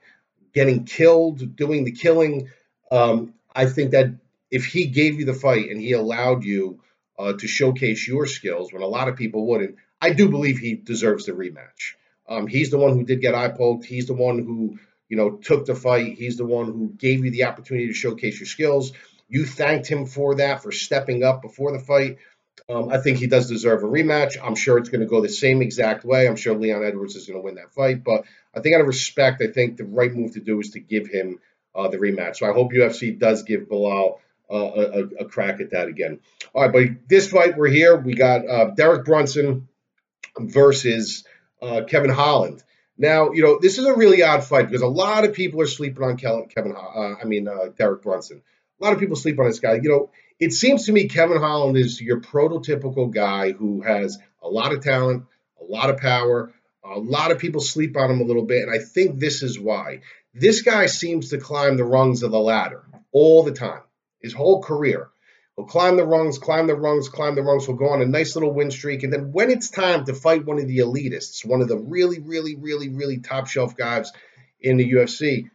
getting 0.53 0.85
killed, 0.85 1.55
doing 1.55 1.83
the 1.83 1.91
killing. 1.91 2.49
Um, 2.91 3.33
I 3.53 3.65
think 3.65 3.91
that 3.91 4.15
if 4.49 4.65
he 4.65 4.85
gave 4.85 5.19
you 5.19 5.25
the 5.25 5.33
fight 5.33 5.69
and 5.69 5.81
he 5.81 5.93
allowed 5.93 6.43
you 6.43 6.81
uh, 7.19 7.33
to 7.33 7.47
showcase 7.47 8.07
your 8.07 8.25
skills 8.25 8.71
when 8.71 8.81
a 8.81 8.87
lot 8.87 9.07
of 9.07 9.15
people 9.15 9.45
wouldn't, 9.45 9.75
I 10.01 10.11
do 10.11 10.29
believe 10.29 10.57
he 10.57 10.75
deserves 10.75 11.25
the 11.25 11.33
rematch. 11.33 11.95
Um, 12.31 12.47
he's 12.47 12.71
the 12.71 12.77
one 12.77 12.93
who 12.93 13.03
did 13.03 13.19
get 13.19 13.35
eye 13.35 13.49
poked. 13.49 13.85
He's 13.85 14.07
the 14.07 14.13
one 14.13 14.39
who, 14.39 14.79
you 15.09 15.17
know, 15.17 15.31
took 15.31 15.65
the 15.65 15.75
fight. 15.75 16.17
He's 16.17 16.37
the 16.37 16.45
one 16.45 16.67
who 16.67 16.93
gave 16.97 17.25
you 17.25 17.31
the 17.31 17.43
opportunity 17.43 17.87
to 17.87 17.93
showcase 17.93 18.39
your 18.39 18.47
skills. 18.47 18.93
You 19.27 19.45
thanked 19.45 19.87
him 19.87 20.05
for 20.05 20.35
that, 20.35 20.63
for 20.63 20.71
stepping 20.71 21.23
up 21.23 21.41
before 21.41 21.73
the 21.73 21.79
fight. 21.79 22.19
Um, 22.69 22.89
I 22.89 22.99
think 22.99 23.17
he 23.17 23.27
does 23.27 23.49
deserve 23.49 23.83
a 23.83 23.87
rematch. 23.87 24.37
I'm 24.41 24.55
sure 24.55 24.77
it's 24.77 24.87
going 24.87 25.01
to 25.01 25.07
go 25.07 25.19
the 25.19 25.27
same 25.27 25.61
exact 25.61 26.05
way. 26.05 26.25
I'm 26.25 26.37
sure 26.37 26.55
Leon 26.55 26.85
Edwards 26.85 27.15
is 27.15 27.27
going 27.27 27.39
to 27.39 27.43
win 27.43 27.55
that 27.55 27.73
fight. 27.73 28.03
But 28.03 28.23
I 28.55 28.61
think 28.61 28.75
out 28.75 28.81
of 28.81 28.87
respect, 28.87 29.41
I 29.41 29.47
think 29.47 29.75
the 29.75 29.83
right 29.83 30.13
move 30.13 30.33
to 30.33 30.39
do 30.39 30.59
is 30.61 30.71
to 30.71 30.79
give 30.79 31.07
him 31.07 31.39
uh, 31.75 31.89
the 31.89 31.97
rematch. 31.97 32.37
So 32.37 32.49
I 32.49 32.53
hope 32.53 32.71
UFC 32.71 33.17
does 33.17 33.43
give 33.43 33.67
Belal 33.67 34.19
uh, 34.49 34.55
a, 34.55 35.23
a, 35.23 35.25
crack 35.25 35.61
at 35.61 35.71
that 35.71 35.87
again. 35.87 36.19
All 36.53 36.61
right, 36.61 36.71
but 36.71 37.07
this 37.07 37.29
fight, 37.29 37.57
we're 37.57 37.69
here. 37.69 37.95
We 37.95 38.13
got 38.13 38.47
uh, 38.47 38.65
Derek 38.71 39.05
Brunson 39.05 39.69
versus 40.37 41.23
uh, 41.61 41.81
Kevin 41.87 42.09
Holland. 42.09 42.63
Now, 42.97 43.31
you 43.31 43.41
know, 43.41 43.59
this 43.59 43.77
is 43.77 43.85
a 43.85 43.95
really 43.95 44.21
odd 44.21 44.43
fight 44.43 44.67
because 44.67 44.81
a 44.81 44.87
lot 44.87 45.25
of 45.25 45.33
people 45.33 45.61
are 45.61 45.67
sleeping 45.67 46.03
on 46.03 46.17
Kevin, 46.17 46.75
uh, 46.75 47.15
I 47.21 47.23
mean, 47.25 47.47
uh, 47.47 47.69
Derek 47.75 48.03
Brunson. 48.03 48.41
A 48.79 48.83
lot 48.83 48.93
of 48.93 48.99
people 48.99 49.15
sleep 49.15 49.39
on 49.39 49.47
this 49.47 49.59
guy. 49.59 49.75
You 49.75 49.89
know, 49.89 50.11
it 50.39 50.53
seems 50.53 50.85
to 50.85 50.91
me 50.91 51.07
Kevin 51.07 51.37
Holland 51.37 51.77
is 51.77 52.01
your 52.01 52.19
prototypical 52.19 53.11
guy 53.11 53.51
who 53.51 53.81
has 53.81 54.17
a 54.41 54.47
lot 54.47 54.73
of 54.73 54.83
talent, 54.83 55.25
a 55.59 55.63
lot 55.63 55.89
of 55.89 55.97
power. 55.97 56.53
A 56.83 56.99
lot 56.99 57.31
of 57.31 57.37
people 57.37 57.61
sleep 57.61 57.95
on 57.95 58.09
him 58.09 58.21
a 58.21 58.23
little 58.23 58.45
bit, 58.45 58.63
and 58.63 58.71
I 58.71 58.79
think 58.79 59.19
this 59.19 59.43
is 59.43 59.59
why. 59.59 60.01
This 60.33 60.61
guy 60.61 60.87
seems 60.87 61.29
to 61.29 61.37
climb 61.37 61.77
the 61.77 61.85
rungs 61.85 62.23
of 62.23 62.31
the 62.31 62.39
ladder 62.39 62.83
all 63.11 63.43
the 63.43 63.51
time, 63.51 63.83
his 64.19 64.33
whole 64.33 64.63
career. 64.63 65.09
He'll 65.55 65.65
climb 65.65 65.97
the 65.97 66.05
rungs, 66.05 66.37
climb 66.37 66.67
the 66.67 66.75
rungs, 66.75 67.09
climb 67.09 67.35
the 67.35 67.43
rungs. 67.43 67.65
He'll 67.65 67.75
go 67.75 67.89
on 67.89 68.01
a 68.01 68.05
nice 68.05 68.35
little 68.35 68.53
win 68.53 68.71
streak. 68.71 69.03
And 69.03 69.11
then 69.11 69.31
when 69.31 69.49
it's 69.49 69.69
time 69.69 70.05
to 70.05 70.13
fight 70.13 70.45
one 70.45 70.59
of 70.59 70.67
the 70.67 70.79
elitists, 70.79 71.45
one 71.45 71.61
of 71.61 71.67
the 71.67 71.77
really, 71.77 72.19
really, 72.19 72.55
really, 72.55 72.89
really 72.89 73.19
top 73.19 73.47
shelf 73.47 73.75
guys 73.75 74.11
in 74.61 74.77
the 74.77 74.91
UFC, 74.93 75.49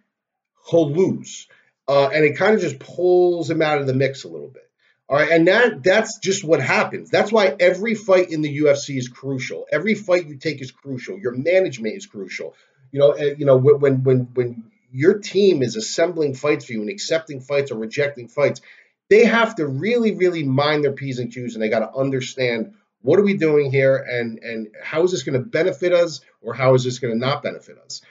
he'll 0.70 0.92
lose. 0.92 1.48
Uh, 1.88 2.08
and 2.08 2.24
it 2.24 2.36
kind 2.36 2.54
of 2.54 2.60
just 2.60 2.78
pulls 2.78 3.48
him 3.48 3.62
out 3.62 3.78
of 3.78 3.86
the 3.86 3.94
mix 3.94 4.24
a 4.24 4.28
little 4.28 4.48
bit. 4.48 4.62
All 5.08 5.16
right, 5.16 5.30
and 5.30 5.46
that 5.46 5.84
that's 5.84 6.18
just 6.18 6.42
what 6.42 6.60
happens. 6.60 7.10
That's 7.10 7.30
why 7.30 7.54
every 7.60 7.94
fight 7.94 8.30
in 8.30 8.42
the 8.42 8.58
UFC 8.58 8.96
is 8.96 9.06
crucial. 9.06 9.64
Every 9.70 9.94
fight 9.94 10.26
you 10.26 10.36
take 10.36 10.60
is 10.60 10.72
crucial. 10.72 11.16
Your 11.16 11.32
management 11.32 11.96
is 11.96 12.06
crucial. 12.06 12.56
You 12.90 12.98
know, 12.98 13.10
uh, 13.12 13.34
you 13.38 13.46
know 13.46 13.56
when 13.56 14.02
when 14.02 14.20
when 14.34 14.64
your 14.90 15.18
team 15.18 15.62
is 15.62 15.76
assembling 15.76 16.34
fights 16.34 16.64
for 16.64 16.72
you 16.72 16.80
and 16.80 16.90
accepting 16.90 17.40
fights 17.40 17.70
or 17.70 17.76
rejecting 17.76 18.26
fights, 18.26 18.62
they 19.08 19.24
have 19.24 19.54
to 19.56 19.66
really, 19.66 20.14
really 20.14 20.42
mind 20.44 20.84
their 20.84 20.92
P's 20.92 21.18
and 21.18 21.32
Q's 21.32 21.54
and 21.54 21.62
they 21.62 21.68
got 21.68 21.80
to 21.80 21.98
understand 21.98 22.74
what 23.02 23.18
are 23.18 23.24
we 23.24 23.36
doing 23.36 23.70
here 23.70 23.96
and, 23.96 24.38
and 24.40 24.68
how 24.82 25.04
is 25.04 25.12
this 25.12 25.22
going 25.22 25.40
to 25.40 25.46
benefit 25.46 25.92
us 25.92 26.20
or 26.40 26.54
how 26.54 26.74
is 26.74 26.84
this 26.84 26.98
going 26.98 27.14
to 27.14 27.18
not 27.18 27.42
benefit 27.42 27.78
us? 27.78 28.02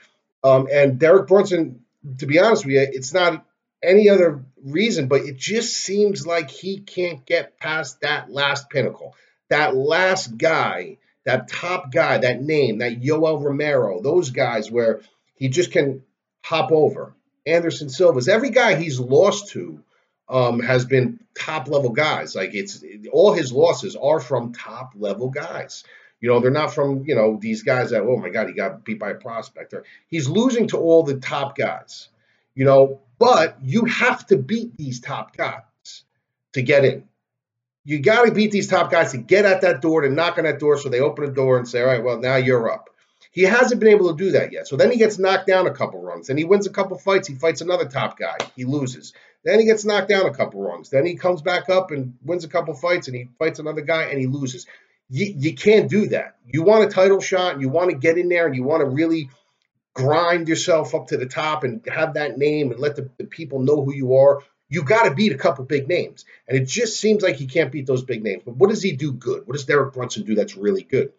Um, 0.42 0.68
and 0.72 0.98
Derek 0.98 1.28
Brunson, 1.28 1.84
to 2.18 2.26
be 2.26 2.38
honest 2.38 2.64
with 2.64 2.74
you, 2.74 2.80
it's 2.80 3.12
not 3.12 3.44
any 3.82 4.08
other 4.08 4.44
reason, 4.64 5.08
but 5.08 5.22
it 5.22 5.36
just 5.36 5.76
seems 5.76 6.26
like 6.26 6.50
he 6.50 6.78
can't 6.78 7.26
get 7.26 7.58
past 7.58 8.00
that 8.00 8.30
last 8.30 8.70
pinnacle. 8.70 9.14
That 9.48 9.76
last 9.76 10.38
guy 10.38 10.98
that 11.26 11.48
top 11.48 11.90
guy, 11.92 12.18
that 12.18 12.40
name, 12.40 12.78
that 12.78 13.00
Yoel 13.00 13.42
Romero, 13.42 14.00
those 14.00 14.30
guys 14.30 14.70
where 14.70 15.00
he 15.34 15.48
just 15.48 15.72
can 15.72 16.02
hop 16.42 16.70
over. 16.70 17.14
Anderson 17.44 17.88
Silva's, 17.88 18.28
every 18.28 18.50
guy 18.50 18.76
he's 18.76 18.98
lost 18.98 19.48
to 19.48 19.82
um, 20.28 20.60
has 20.60 20.84
been 20.84 21.20
top 21.34 21.68
level 21.68 21.90
guys. 21.90 22.34
Like 22.34 22.54
it's 22.54 22.84
all 23.12 23.32
his 23.32 23.52
losses 23.52 23.96
are 23.96 24.20
from 24.20 24.52
top 24.52 24.92
level 24.96 25.30
guys. 25.30 25.84
You 26.20 26.30
know, 26.30 26.40
they're 26.40 26.50
not 26.50 26.72
from, 26.72 27.04
you 27.04 27.14
know, 27.14 27.38
these 27.40 27.62
guys 27.62 27.90
that, 27.90 28.02
oh 28.02 28.16
my 28.16 28.30
God, 28.30 28.48
he 28.48 28.54
got 28.54 28.84
beat 28.84 28.98
by 28.98 29.10
a 29.10 29.14
prospector. 29.14 29.84
He's 30.08 30.28
losing 30.28 30.68
to 30.68 30.78
all 30.78 31.02
the 31.02 31.20
top 31.20 31.56
guys, 31.56 32.08
you 32.54 32.64
know, 32.64 33.00
but 33.18 33.58
you 33.62 33.84
have 33.84 34.26
to 34.28 34.36
beat 34.36 34.76
these 34.76 35.00
top 35.00 35.36
guys 35.36 36.04
to 36.54 36.62
get 36.62 36.84
in. 36.84 37.04
You 37.84 38.00
got 38.00 38.24
to 38.24 38.32
beat 38.32 38.50
these 38.50 38.66
top 38.66 38.90
guys 38.90 39.12
to 39.12 39.18
get 39.18 39.44
at 39.44 39.60
that 39.60 39.80
door, 39.80 40.00
to 40.00 40.10
knock 40.10 40.38
on 40.38 40.44
that 40.44 40.58
door 40.58 40.78
so 40.78 40.88
they 40.88 41.00
open 41.00 41.26
the 41.26 41.32
door 41.32 41.58
and 41.58 41.68
say, 41.68 41.82
all 41.82 41.86
right, 41.86 42.02
well, 42.02 42.18
now 42.18 42.36
you're 42.36 42.68
up. 42.70 42.88
He 43.30 43.42
hasn't 43.42 43.80
been 43.80 43.90
able 43.90 44.10
to 44.10 44.16
do 44.16 44.32
that 44.32 44.50
yet. 44.50 44.66
So 44.66 44.76
then 44.76 44.90
he 44.90 44.96
gets 44.96 45.18
knocked 45.18 45.46
down 45.46 45.66
a 45.66 45.70
couple 45.70 46.02
runs. 46.02 46.26
Then 46.26 46.38
he 46.38 46.44
wins 46.44 46.66
a 46.66 46.70
couple 46.70 46.96
fights. 46.98 47.28
He 47.28 47.34
fights 47.34 47.60
another 47.60 47.84
top 47.84 48.18
guy. 48.18 48.38
He 48.56 48.64
loses. 48.64 49.12
Then 49.46 49.60
he 49.60 49.64
gets 49.64 49.84
knocked 49.84 50.08
down 50.08 50.26
a 50.26 50.34
couple 50.34 50.60
runs. 50.60 50.90
Then 50.90 51.06
he 51.06 51.14
comes 51.14 51.40
back 51.40 51.68
up 51.70 51.92
and 51.92 52.14
wins 52.24 52.42
a 52.42 52.48
couple 52.48 52.74
fights 52.74 53.06
and 53.06 53.16
he 53.16 53.28
fights 53.38 53.60
another 53.60 53.80
guy 53.80 54.06
and 54.06 54.18
he 54.18 54.26
loses. 54.26 54.66
You, 55.08 55.32
you 55.38 55.54
can't 55.54 55.88
do 55.88 56.08
that. 56.08 56.34
You 56.44 56.64
want 56.64 56.82
a 56.82 56.88
title 56.88 57.20
shot 57.20 57.52
and 57.52 57.62
you 57.62 57.68
want 57.68 57.90
to 57.90 57.96
get 57.96 58.18
in 58.18 58.28
there 58.28 58.46
and 58.46 58.56
you 58.56 58.64
want 58.64 58.80
to 58.80 58.88
really 58.88 59.30
grind 59.94 60.48
yourself 60.48 60.96
up 60.96 61.06
to 61.08 61.16
the 61.16 61.26
top 61.26 61.62
and 61.62 61.80
have 61.86 62.14
that 62.14 62.36
name 62.36 62.72
and 62.72 62.80
let 62.80 62.96
the, 62.96 63.08
the 63.18 63.24
people 63.24 63.60
know 63.60 63.84
who 63.84 63.94
you 63.94 64.16
are. 64.16 64.42
You 64.68 64.82
got 64.82 65.04
to 65.04 65.14
beat 65.14 65.30
a 65.30 65.38
couple 65.38 65.64
big 65.64 65.86
names. 65.86 66.24
And 66.48 66.58
it 66.58 66.64
just 66.64 66.98
seems 66.98 67.22
like 67.22 67.36
he 67.36 67.46
can't 67.46 67.70
beat 67.70 67.86
those 67.86 68.02
big 68.02 68.24
names. 68.24 68.42
But 68.44 68.56
what 68.56 68.70
does 68.70 68.82
he 68.82 68.96
do 68.96 69.12
good? 69.12 69.46
What 69.46 69.52
does 69.52 69.64
Derek 69.64 69.94
Brunson 69.94 70.24
do 70.24 70.34
that's 70.34 70.56
really 70.56 70.82
good? 70.82 71.12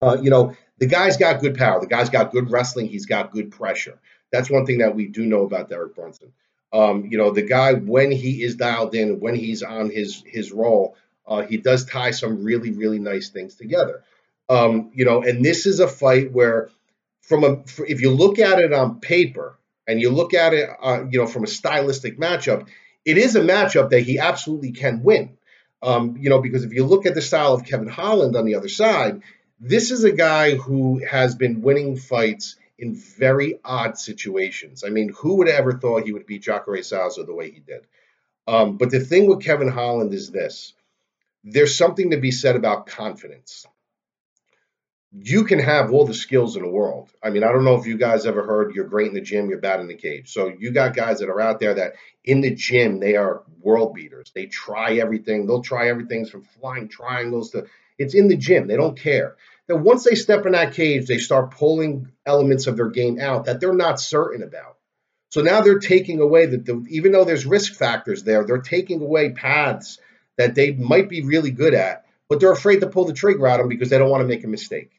Uh, 0.00 0.16
you 0.22 0.30
know, 0.30 0.54
the 0.78 0.86
guy's 0.86 1.16
got 1.16 1.40
good 1.40 1.56
power. 1.56 1.80
The 1.80 1.88
guy's 1.88 2.08
got 2.08 2.30
good 2.30 2.52
wrestling. 2.52 2.86
He's 2.86 3.06
got 3.06 3.32
good 3.32 3.50
pressure. 3.50 3.98
That's 4.30 4.48
one 4.48 4.64
thing 4.64 4.78
that 4.78 4.94
we 4.94 5.08
do 5.08 5.26
know 5.26 5.42
about 5.42 5.68
Derek 5.68 5.96
Brunson. 5.96 6.32
Um, 6.72 7.06
you 7.06 7.18
know, 7.18 7.30
the 7.30 7.42
guy 7.42 7.74
when 7.74 8.10
he 8.10 8.42
is 8.42 8.56
dialed 8.56 8.94
in, 8.94 9.20
when 9.20 9.34
he's 9.34 9.62
on 9.62 9.90
his 9.90 10.22
his 10.26 10.52
role, 10.52 10.96
uh, 11.26 11.42
he 11.42 11.58
does 11.58 11.84
tie 11.84 12.12
some 12.12 12.42
really 12.42 12.70
really 12.70 12.98
nice 12.98 13.28
things 13.28 13.54
together. 13.54 14.02
Um, 14.48 14.90
you 14.94 15.04
know, 15.04 15.22
and 15.22 15.44
this 15.44 15.66
is 15.66 15.80
a 15.80 15.88
fight 15.88 16.32
where, 16.32 16.70
from 17.22 17.44
a 17.44 17.62
if 17.86 18.00
you 18.00 18.10
look 18.10 18.38
at 18.38 18.58
it 18.58 18.72
on 18.72 19.00
paper 19.00 19.58
and 19.86 20.00
you 20.00 20.10
look 20.10 20.34
at 20.34 20.54
it, 20.54 20.68
uh, 20.82 21.04
you 21.10 21.18
know, 21.18 21.26
from 21.26 21.44
a 21.44 21.48
stylistic 21.48 22.18
matchup, 22.18 22.68
it 23.04 23.18
is 23.18 23.36
a 23.36 23.40
matchup 23.40 23.90
that 23.90 24.00
he 24.00 24.18
absolutely 24.18 24.72
can 24.72 25.02
win. 25.02 25.36
Um, 25.82 26.16
you 26.18 26.30
know, 26.30 26.40
because 26.40 26.64
if 26.64 26.72
you 26.72 26.84
look 26.84 27.06
at 27.06 27.14
the 27.14 27.20
style 27.20 27.54
of 27.54 27.64
Kevin 27.64 27.88
Holland 27.88 28.36
on 28.36 28.44
the 28.44 28.54
other 28.54 28.68
side, 28.68 29.22
this 29.60 29.90
is 29.90 30.04
a 30.04 30.12
guy 30.12 30.54
who 30.54 31.04
has 31.04 31.34
been 31.34 31.60
winning 31.60 31.96
fights 31.96 32.56
in 32.82 32.96
very 32.96 33.60
odd 33.64 33.96
situations. 33.96 34.82
I 34.84 34.88
mean, 34.88 35.12
who 35.16 35.36
would 35.36 35.46
have 35.46 35.60
ever 35.60 35.78
thought 35.78 36.02
he 36.02 36.12
would 36.12 36.26
beat 36.26 36.42
Jacare 36.42 36.82
Souza 36.82 37.22
the 37.22 37.32
way 37.32 37.48
he 37.48 37.60
did? 37.60 37.86
Um, 38.48 38.76
but 38.76 38.90
the 38.90 38.98
thing 38.98 39.28
with 39.28 39.44
Kevin 39.44 39.68
Holland 39.68 40.12
is 40.12 40.32
this 40.32 40.74
there's 41.44 41.76
something 41.76 42.10
to 42.10 42.16
be 42.16 42.32
said 42.32 42.56
about 42.56 42.86
confidence. 42.86 43.66
You 45.12 45.44
can 45.44 45.60
have 45.60 45.92
all 45.92 46.06
the 46.06 46.14
skills 46.14 46.56
in 46.56 46.62
the 46.62 46.68
world. 46.68 47.10
I 47.22 47.30
mean, 47.30 47.44
I 47.44 47.52
don't 47.52 47.64
know 47.64 47.76
if 47.76 47.86
you 47.86 47.96
guys 47.98 48.26
ever 48.26 48.44
heard 48.44 48.74
you're 48.74 48.86
great 48.86 49.08
in 49.08 49.14
the 49.14 49.20
gym, 49.20 49.48
you're 49.48 49.58
bad 49.60 49.78
in 49.78 49.86
the 49.86 49.94
cage. 49.94 50.32
So 50.32 50.48
you 50.48 50.72
got 50.72 50.96
guys 50.96 51.20
that 51.20 51.28
are 51.28 51.40
out 51.40 51.60
there 51.60 51.74
that 51.74 51.94
in 52.24 52.40
the 52.40 52.54
gym, 52.54 52.98
they 52.98 53.14
are 53.14 53.42
world 53.60 53.94
beaters. 53.94 54.32
They 54.34 54.46
try 54.46 54.94
everything. 54.94 55.46
They'll 55.46 55.62
try 55.62 55.88
everything 55.88 56.26
from 56.26 56.42
flying 56.42 56.88
triangles 56.88 57.50
to 57.50 57.66
it's 57.98 58.14
in 58.14 58.26
the 58.26 58.36
gym. 58.36 58.66
They 58.66 58.76
don't 58.76 58.98
care 58.98 59.36
that 59.68 59.76
once 59.76 60.04
they 60.04 60.14
step 60.14 60.46
in 60.46 60.52
that 60.52 60.74
cage, 60.74 61.06
they 61.06 61.18
start 61.18 61.52
pulling 61.52 62.12
elements 62.26 62.66
of 62.66 62.76
their 62.76 62.90
game 62.90 63.20
out 63.20 63.44
that 63.46 63.60
they're 63.60 63.72
not 63.72 64.00
certain 64.00 64.42
about. 64.42 64.76
So 65.30 65.40
now 65.40 65.62
they're 65.62 65.78
taking 65.78 66.20
away 66.20 66.46
that 66.46 66.66
the, 66.66 66.84
even 66.90 67.12
though 67.12 67.24
there's 67.24 67.46
risk 67.46 67.74
factors 67.74 68.22
there, 68.22 68.44
they're 68.44 68.58
taking 68.58 69.00
away 69.00 69.30
paths 69.30 69.98
that 70.36 70.54
they 70.54 70.72
might 70.72 71.08
be 71.08 71.22
really 71.22 71.50
good 71.50 71.74
at, 71.74 72.04
but 72.28 72.40
they're 72.40 72.52
afraid 72.52 72.80
to 72.80 72.86
pull 72.86 73.06
the 73.06 73.12
trigger 73.12 73.46
at 73.46 73.56
them 73.56 73.68
because 73.68 73.88
they 73.88 73.98
don't 73.98 74.10
want 74.10 74.20
to 74.20 74.28
make 74.28 74.44
a 74.44 74.48
mistake. 74.48 74.90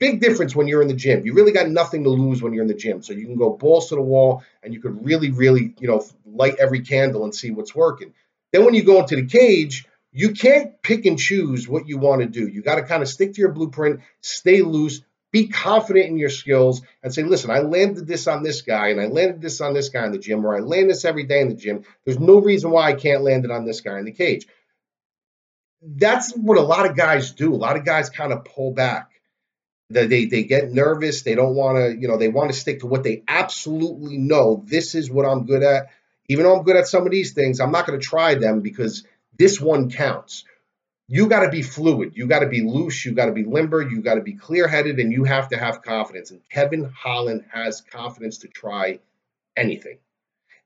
Big 0.00 0.20
difference 0.20 0.54
when 0.54 0.68
you're 0.68 0.82
in 0.82 0.88
the 0.88 0.94
gym. 0.94 1.24
You 1.24 1.34
really 1.34 1.52
got 1.52 1.68
nothing 1.68 2.04
to 2.04 2.10
lose 2.10 2.40
when 2.42 2.52
you're 2.52 2.62
in 2.62 2.68
the 2.68 2.74
gym. 2.74 3.02
So 3.02 3.12
you 3.12 3.26
can 3.26 3.36
go 3.36 3.50
balls 3.50 3.88
to 3.88 3.96
the 3.96 4.00
wall 4.00 4.42
and 4.62 4.72
you 4.72 4.80
could 4.80 5.04
really, 5.04 5.30
really, 5.30 5.74
you 5.78 5.88
know, 5.88 6.04
light 6.24 6.56
every 6.58 6.80
candle 6.80 7.24
and 7.24 7.34
see 7.34 7.50
what's 7.50 7.74
working. 7.74 8.14
Then 8.52 8.64
when 8.64 8.74
you 8.74 8.84
go 8.84 9.00
into 9.00 9.16
the 9.16 9.26
cage, 9.26 9.86
you 10.18 10.32
can't 10.32 10.82
pick 10.82 11.06
and 11.06 11.16
choose 11.16 11.68
what 11.68 11.86
you 11.86 11.96
want 11.96 12.22
to 12.22 12.26
do. 12.26 12.48
You 12.48 12.60
got 12.60 12.74
to 12.74 12.82
kind 12.82 13.04
of 13.04 13.08
stick 13.08 13.34
to 13.34 13.40
your 13.40 13.52
blueprint, 13.52 14.00
stay 14.20 14.62
loose, 14.62 15.02
be 15.30 15.46
confident 15.46 16.06
in 16.06 16.18
your 16.18 16.28
skills, 16.28 16.82
and 17.04 17.14
say, 17.14 17.22
listen, 17.22 17.52
I 17.52 17.60
landed 17.60 18.08
this 18.08 18.26
on 18.26 18.42
this 18.42 18.62
guy, 18.62 18.88
and 18.88 19.00
I 19.00 19.06
landed 19.06 19.40
this 19.40 19.60
on 19.60 19.74
this 19.74 19.90
guy 19.90 20.06
in 20.06 20.10
the 20.10 20.18
gym, 20.18 20.44
or 20.44 20.56
I 20.56 20.58
land 20.58 20.90
this 20.90 21.04
every 21.04 21.22
day 21.22 21.40
in 21.40 21.48
the 21.48 21.54
gym. 21.54 21.84
There's 22.04 22.18
no 22.18 22.40
reason 22.40 22.72
why 22.72 22.88
I 22.88 22.94
can't 22.94 23.22
land 23.22 23.44
it 23.44 23.52
on 23.52 23.64
this 23.64 23.80
guy 23.80 23.96
in 24.00 24.06
the 24.06 24.10
cage. 24.10 24.48
That's 25.82 26.32
what 26.32 26.58
a 26.58 26.62
lot 26.62 26.90
of 26.90 26.96
guys 26.96 27.30
do. 27.30 27.54
A 27.54 27.56
lot 27.56 27.76
of 27.76 27.84
guys 27.84 28.10
kind 28.10 28.32
of 28.32 28.44
pull 28.44 28.72
back. 28.72 29.12
They, 29.88 30.08
they, 30.08 30.24
they 30.24 30.42
get 30.42 30.72
nervous. 30.72 31.22
They 31.22 31.36
don't 31.36 31.54
want 31.54 31.78
to, 31.78 31.96
you 31.96 32.08
know, 32.08 32.16
they 32.16 32.26
want 32.26 32.50
to 32.50 32.58
stick 32.58 32.80
to 32.80 32.88
what 32.88 33.04
they 33.04 33.22
absolutely 33.28 34.18
know. 34.18 34.64
This 34.66 34.96
is 34.96 35.12
what 35.12 35.26
I'm 35.26 35.46
good 35.46 35.62
at. 35.62 35.90
Even 36.28 36.44
though 36.44 36.56
I'm 36.56 36.64
good 36.64 36.76
at 36.76 36.88
some 36.88 37.06
of 37.06 37.12
these 37.12 37.34
things, 37.34 37.60
I'm 37.60 37.70
not 37.70 37.86
going 37.86 38.00
to 38.00 38.04
try 38.04 38.34
them 38.34 38.62
because– 38.62 39.04
this 39.38 39.60
one 39.60 39.90
counts. 39.90 40.44
You 41.06 41.26
got 41.26 41.44
to 41.44 41.48
be 41.48 41.62
fluid. 41.62 42.12
You 42.16 42.26
got 42.26 42.40
to 42.40 42.48
be 42.48 42.60
loose. 42.60 43.04
You 43.04 43.12
got 43.12 43.26
to 43.26 43.32
be 43.32 43.44
limber. 43.44 43.80
You 43.80 44.02
got 44.02 44.16
to 44.16 44.20
be 44.20 44.34
clear 44.34 44.68
headed 44.68 44.98
and 44.98 45.12
you 45.12 45.24
have 45.24 45.48
to 45.48 45.56
have 45.56 45.82
confidence. 45.82 46.30
And 46.30 46.40
Kevin 46.50 46.84
Holland 46.84 47.46
has 47.50 47.80
confidence 47.80 48.38
to 48.38 48.48
try 48.48 48.98
anything. 49.56 49.98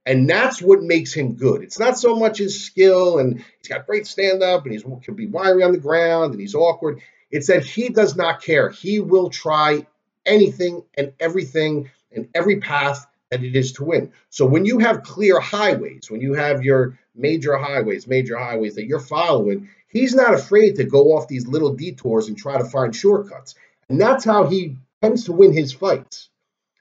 And 0.05 0.29
that's 0.29 0.61
what 0.61 0.83
makes 0.83 1.13
him 1.15 1.35
good. 1.35 1.63
It's 1.63 1.79
not 1.79 1.97
so 1.97 2.17
much 2.17 2.39
his 2.39 2.65
skill 2.65 3.19
and 3.19 3.39
he's 3.59 3.69
got 3.69 3.87
great 3.87 4.07
stand 4.07 4.43
up 4.43 4.67
and 4.67 4.75
he 4.75 4.81
can 4.81 5.15
be 5.15 5.27
wiry 5.27 5.63
on 5.63 5.71
the 5.71 5.79
ground 5.79 6.33
and 6.33 6.41
he's 6.41 6.57
awkward. 6.57 7.01
It's 7.31 7.47
that 7.47 7.65
he 7.65 7.89
does 7.89 8.17
not 8.17 8.43
care. 8.43 8.69
He 8.69 8.99
will 8.99 9.31
try 9.31 9.87
anything 10.27 10.83
and 10.95 11.13
everything 11.21 11.91
and 12.11 12.29
every 12.35 12.59
path 12.59 13.07
that 13.33 13.43
it 13.43 13.57
is 13.57 13.73
to 13.73 13.85
win. 13.85 14.13
So 14.29 14.45
when 14.45 14.67
you 14.67 14.79
have 14.81 15.05
clear 15.05 15.41
highways, 15.41 16.11
when 16.11 16.21
you 16.21 16.35
have 16.35 16.63
your 16.63 16.99
major 17.15 17.57
highways, 17.57 18.07
major 18.07 18.37
highways 18.37 18.75
that 18.75 18.85
you're 18.85 19.01
following, 19.01 19.71
he's 19.89 20.15
not 20.15 20.35
afraid 20.35 20.77
to 20.77 20.85
go 20.85 21.17
off 21.17 21.29
these 21.29 21.47
little 21.47 21.73
detours 21.73 22.29
and 22.29 22.37
try 22.37 22.59
to 22.59 22.65
find 22.65 22.95
shortcuts. 22.95 23.55
And 23.89 23.99
that's 23.99 24.27
how 24.27 24.49
he 24.49 24.77
tends 25.01 25.25
to 25.25 25.33
win 25.33 25.55
his 25.55 25.73
fights. 25.73 26.29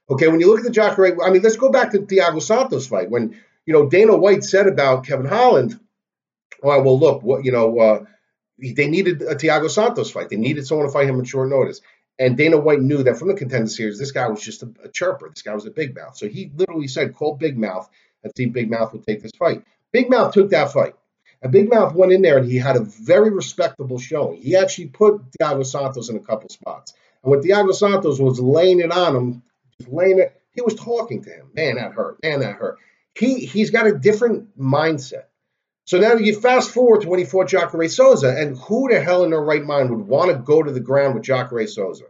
Okay, 0.09 0.27
when 0.27 0.41
you 0.41 0.47
look 0.47 0.59
at 0.59 0.65
the 0.65 0.71
Jacare, 0.71 1.23
I 1.23 1.29
mean, 1.29 1.41
let's 1.41 1.55
go 1.55 1.71
back 1.71 1.91
to 1.91 1.99
Thiago 1.99 2.41
Santos 2.41 2.85
fight. 2.85 3.09
When, 3.09 3.39
you 3.65 3.71
know, 3.71 3.87
Dana 3.87 4.17
White 4.17 4.43
said 4.43 4.67
about 4.67 5.07
Kevin 5.07 5.27
Holland, 5.27 5.79
oh, 6.61 6.81
well, 6.81 6.99
look, 6.99 7.23
what, 7.23 7.45
you 7.45 7.53
know, 7.53 7.79
uh, 7.79 8.05
they 8.59 8.89
needed 8.89 9.21
a 9.21 9.35
Thiago 9.35 9.69
Santos 9.69 10.11
fight. 10.11 10.27
They 10.27 10.35
needed 10.35 10.67
someone 10.67 10.87
to 10.87 10.91
fight 10.91 11.07
him 11.07 11.17
in 11.17 11.23
short 11.23 11.47
notice. 11.47 11.79
And 12.19 12.37
Dana 12.37 12.57
White 12.57 12.81
knew 12.81 13.03
that 13.03 13.17
from 13.17 13.29
the 13.29 13.33
contender 13.33 13.69
series, 13.69 13.97
this 13.97 14.11
guy 14.11 14.27
was 14.27 14.41
just 14.41 14.63
a, 14.63 14.71
a 14.83 14.89
chirper. 14.89 15.29
This 15.29 15.41
guy 15.41 15.55
was 15.55 15.65
a 15.65 15.71
big 15.71 15.95
mouth. 15.95 16.15
So 16.17 16.27
he 16.27 16.51
literally 16.55 16.87
said, 16.87 17.15
call 17.15 17.35
Big 17.35 17.57
Mouth 17.57 17.89
and 18.23 18.31
see 18.35 18.43
if 18.43 18.53
Big 18.53 18.69
Mouth 18.69 18.93
would 18.93 19.05
take 19.05 19.21
this 19.21 19.31
fight. 19.37 19.63
Big 19.91 20.09
Mouth 20.09 20.33
took 20.33 20.51
that 20.51 20.71
fight. 20.71 20.95
And 21.41 21.51
Big 21.51 21.69
Mouth 21.69 21.95
went 21.95 22.11
in 22.11 22.21
there 22.21 22.37
and 22.37 22.49
he 22.49 22.57
had 22.57 22.75
a 22.75 22.81
very 22.81 23.31
respectable 23.31 23.97
showing. 23.97 24.41
He 24.41 24.55
actually 24.55 24.87
put 24.87 25.21
Thiago 25.31 25.65
Santos 25.65 26.09
in 26.09 26.15
a 26.15 26.19
couple 26.19 26.49
spots. 26.49 26.93
And 27.23 27.31
when 27.31 27.41
Thiago 27.41 27.73
Santos 27.73 28.19
was 28.19 28.39
laying 28.39 28.79
it 28.79 28.91
on 28.91 29.15
him, 29.15 29.43
laying 29.87 30.19
it, 30.19 30.39
he 30.51 30.61
was 30.61 30.75
talking 30.75 31.23
to 31.23 31.29
him. 31.29 31.49
Man, 31.55 31.75
that 31.75 31.93
hurt. 31.93 32.21
Man, 32.21 32.41
that 32.41 32.55
hurt. 32.55 32.77
He 33.15 33.45
he's 33.45 33.71
got 33.71 33.87
a 33.87 33.97
different 33.97 34.57
mindset. 34.57 35.25
So 35.91 35.99
now 35.99 36.13
you 36.13 36.39
fast 36.39 36.71
forward 36.71 37.01
to 37.01 37.09
when 37.09 37.19
he 37.19 37.25
fought 37.25 37.49
Jacare 37.49 37.89
Souza, 37.89 38.33
and 38.33 38.57
who 38.57 38.87
the 38.89 39.01
hell 39.01 39.25
in 39.25 39.31
their 39.31 39.41
right 39.41 39.61
mind 39.61 39.89
would 39.89 40.07
want 40.07 40.31
to 40.31 40.37
go 40.37 40.63
to 40.63 40.71
the 40.71 40.79
ground 40.79 41.15
with 41.15 41.23
Jacare 41.23 41.67
Souza? 41.67 42.05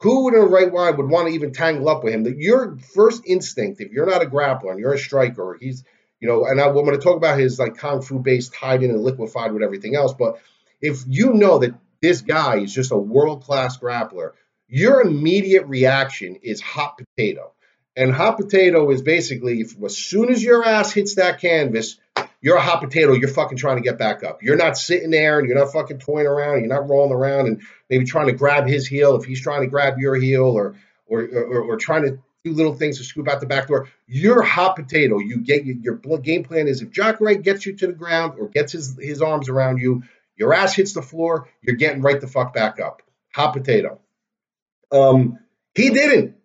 Who 0.00 0.26
in 0.26 0.34
their 0.34 0.48
right 0.48 0.72
mind 0.72 0.98
would 0.98 1.08
want 1.08 1.28
to 1.28 1.34
even 1.34 1.52
tangle 1.52 1.88
up 1.88 2.02
with 2.02 2.12
him? 2.12 2.24
That 2.24 2.38
your 2.38 2.76
first 2.92 3.22
instinct, 3.24 3.80
if 3.80 3.92
you're 3.92 4.10
not 4.10 4.24
a 4.24 4.26
grappler 4.26 4.72
and 4.72 4.80
you're 4.80 4.94
a 4.94 4.98
striker, 4.98 5.56
he's 5.60 5.84
you 6.18 6.26
know, 6.26 6.44
and 6.44 6.60
I, 6.60 6.66
am 6.66 6.74
going 6.74 6.90
to 6.90 6.98
talk 6.98 7.16
about 7.16 7.38
his 7.38 7.56
like 7.56 7.76
kung 7.76 8.02
fu 8.02 8.18
based 8.18 8.52
tied 8.52 8.82
in 8.82 8.90
and 8.90 9.04
liquefied 9.04 9.52
with 9.52 9.62
everything 9.62 9.94
else. 9.94 10.12
But 10.12 10.40
if 10.80 11.04
you 11.06 11.34
know 11.34 11.60
that 11.60 11.78
this 12.02 12.20
guy 12.20 12.62
is 12.62 12.74
just 12.74 12.90
a 12.90 12.96
world 12.96 13.44
class 13.44 13.78
grappler, 13.78 14.32
your 14.66 15.02
immediate 15.02 15.66
reaction 15.66 16.40
is 16.42 16.60
hot 16.60 16.98
potato. 16.98 17.52
And 17.94 18.12
hot 18.12 18.38
potato 18.38 18.90
is 18.90 19.02
basically 19.02 19.60
if, 19.60 19.80
as 19.84 19.96
soon 19.96 20.30
as 20.30 20.42
your 20.42 20.64
ass 20.64 20.92
hits 20.92 21.14
that 21.14 21.40
canvas, 21.40 21.96
you're 22.44 22.58
a 22.58 22.60
hot 22.60 22.82
potato. 22.82 23.14
You're 23.14 23.30
fucking 23.30 23.56
trying 23.56 23.76
to 23.76 23.82
get 23.82 23.96
back 23.96 24.22
up. 24.22 24.42
You're 24.42 24.58
not 24.58 24.76
sitting 24.76 25.10
there 25.10 25.38
and 25.38 25.48
you're 25.48 25.56
not 25.56 25.72
fucking 25.72 25.98
toying 25.98 26.26
around. 26.26 26.58
You're 26.58 26.68
not 26.68 26.90
rolling 26.90 27.10
around 27.10 27.46
and 27.46 27.62
maybe 27.88 28.04
trying 28.04 28.26
to 28.26 28.34
grab 28.34 28.66
his 28.66 28.86
heel 28.86 29.16
if 29.16 29.24
he's 29.24 29.40
trying 29.40 29.62
to 29.62 29.66
grab 29.66 29.96
your 29.98 30.14
heel 30.14 30.44
or 30.44 30.76
or, 31.06 31.22
or, 31.22 31.62
or 31.62 31.76
trying 31.78 32.02
to 32.02 32.18
do 32.44 32.52
little 32.52 32.74
things 32.74 32.98
to 32.98 33.04
scoop 33.04 33.28
out 33.28 33.40
the 33.40 33.46
back 33.46 33.68
door. 33.68 33.88
You're 34.06 34.42
hot 34.42 34.76
potato. 34.76 35.20
You 35.20 35.38
get 35.38 35.64
your 35.64 35.96
game 36.18 36.44
plan 36.44 36.68
is 36.68 36.82
if 36.82 36.90
Jacare 36.90 37.34
gets 37.36 37.64
you 37.64 37.76
to 37.76 37.86
the 37.86 37.94
ground 37.94 38.34
or 38.38 38.48
gets 38.48 38.72
his 38.72 38.94
his 39.00 39.22
arms 39.22 39.48
around 39.48 39.78
you, 39.78 40.02
your 40.36 40.52
ass 40.52 40.74
hits 40.74 40.92
the 40.92 41.00
floor. 41.00 41.48
You're 41.62 41.76
getting 41.76 42.02
right 42.02 42.20
the 42.20 42.28
fuck 42.28 42.52
back 42.52 42.78
up. 42.78 43.00
hot 43.32 43.54
potato. 43.54 44.00
Um, 44.92 45.38
he 45.74 45.88
didn't. 45.88 46.36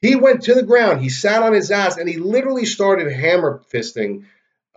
He 0.00 0.14
went 0.14 0.42
to 0.42 0.54
the 0.54 0.62
ground. 0.62 1.00
He 1.00 1.08
sat 1.08 1.42
on 1.42 1.52
his 1.52 1.72
ass 1.72 1.96
and 1.96 2.08
he 2.08 2.16
literally 2.16 2.64
started 2.64 3.10
hammer 3.12 3.60
fisting 3.72 4.22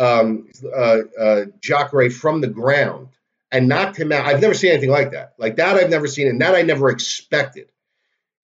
um, 0.01 0.47
uh, 0.65 0.97
uh, 1.19 1.45
Jacare 1.59 2.09
from 2.09 2.41
the 2.41 2.47
ground 2.47 3.09
and 3.51 3.67
knocked 3.67 3.97
him 3.97 4.11
out. 4.11 4.25
I've 4.25 4.41
never 4.41 4.55
seen 4.55 4.71
anything 4.71 4.89
like 4.89 5.11
that. 5.11 5.33
Like 5.37 5.57
that, 5.57 5.75
I've 5.75 5.89
never 5.89 6.07
seen, 6.07 6.27
and 6.27 6.41
that 6.41 6.55
I 6.55 6.63
never 6.63 6.89
expected. 6.89 7.69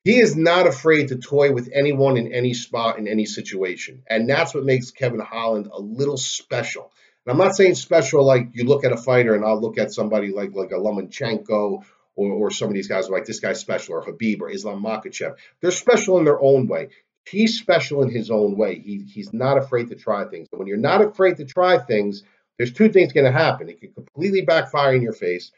He 0.04 0.20
is 0.20 0.36
not 0.36 0.68
afraid 0.68 1.10
to 1.10 1.18
toy 1.18 1.52
with 1.52 1.72
anyone 1.74 2.16
in 2.18 2.32
any 2.32 2.54
spot 2.54 3.00
in 3.00 3.08
any 3.08 3.26
situation, 3.26 4.04
and 4.08 4.30
that's 4.30 4.54
what 4.54 4.66
makes 4.66 4.92
Kevin 4.92 5.20
Holland 5.20 5.68
a 5.74 5.82
little 5.82 6.18
special. 6.18 6.92
And 7.26 7.32
I'm 7.32 7.40
not 7.44 7.56
saying 7.56 7.76
special 7.76 8.24
like 8.24 8.50
you 8.54 8.66
look 8.66 8.86
at 8.86 8.94
a 8.94 8.98
fighter, 8.98 9.34
and 9.34 9.44
I'll 9.44 9.60
look 9.60 9.80
at 9.80 9.92
somebody 9.92 10.32
like 10.32 10.54
like 10.54 10.72
a 10.72 10.76
Lomachenko 10.76 11.84
or, 12.16 12.32
or 12.32 12.52
some 12.52 12.68
of 12.68 12.74
these 12.76 12.88
guys 12.88 13.10
like 13.10 13.26
this 13.26 13.40
guy's 13.40 13.60
special 13.60 13.96
or 13.96 14.06
Khabib 14.06 14.42
or 14.42 14.50
Islam 14.50 14.84
Makhachev. 14.84 15.36
They're 15.62 15.72
special 15.72 16.20
in 16.20 16.26
their 16.26 16.42
own 16.42 16.68
way. 16.68 16.90
He's 17.30 17.60
special 17.60 18.04
in 18.04 18.10
his 18.10 18.32
own 18.32 18.56
way. 18.56 18.80
He, 18.80 19.04
he's 19.04 19.34
not 19.34 19.58
afraid 19.58 19.90
to 19.90 19.96
try 19.96 20.26
things. 20.26 20.48
And 20.52 20.60
when 20.60 20.68
you're 20.68 20.78
not 20.78 21.02
afraid 21.02 21.38
to 21.38 21.46
try 21.46 21.78
things, 21.78 22.24
there's 22.58 22.74
two 22.74 22.90
things 22.90 23.14
going 23.14 23.26
to 23.26 23.38
happen. 23.38 23.70
It 23.70 23.80
can 23.80 23.92
completely 23.92 24.42
backfire 24.42 24.96
in 24.96 25.02
your 25.02 25.14
face, 25.14 25.52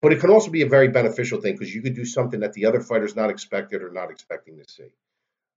but 0.00 0.12
it 0.12 0.20
can 0.20 0.30
also 0.30 0.50
be 0.50 0.62
a 0.62 0.68
very 0.68 0.88
beneficial 0.88 1.40
thing 1.40 1.54
because 1.54 1.74
you 1.74 1.82
could 1.82 1.94
do 1.94 2.04
something 2.04 2.40
that 2.40 2.52
the 2.54 2.66
other 2.66 2.80
fighter's 2.80 3.16
not 3.16 3.30
expected 3.30 3.82
or 3.82 3.90
not 3.90 4.10
expecting 4.10 4.58
to 4.58 4.68
see. 4.68 4.94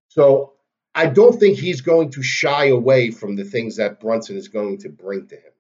So 0.10 0.54
I 0.94 1.08
don't 1.08 1.40
think 1.40 1.58
he's 1.58 1.82
going 1.82 2.12
to 2.12 2.24
shy 2.24 2.68
away 2.68 3.12
from 3.12 3.36
the 3.36 3.44
things 3.44 3.78
that 3.78 4.00
Brunson 4.00 4.38
is 4.38 4.48
going 4.48 4.80
to 4.80 4.90
bring 4.90 5.28
to 5.28 5.36
him. 5.36 5.52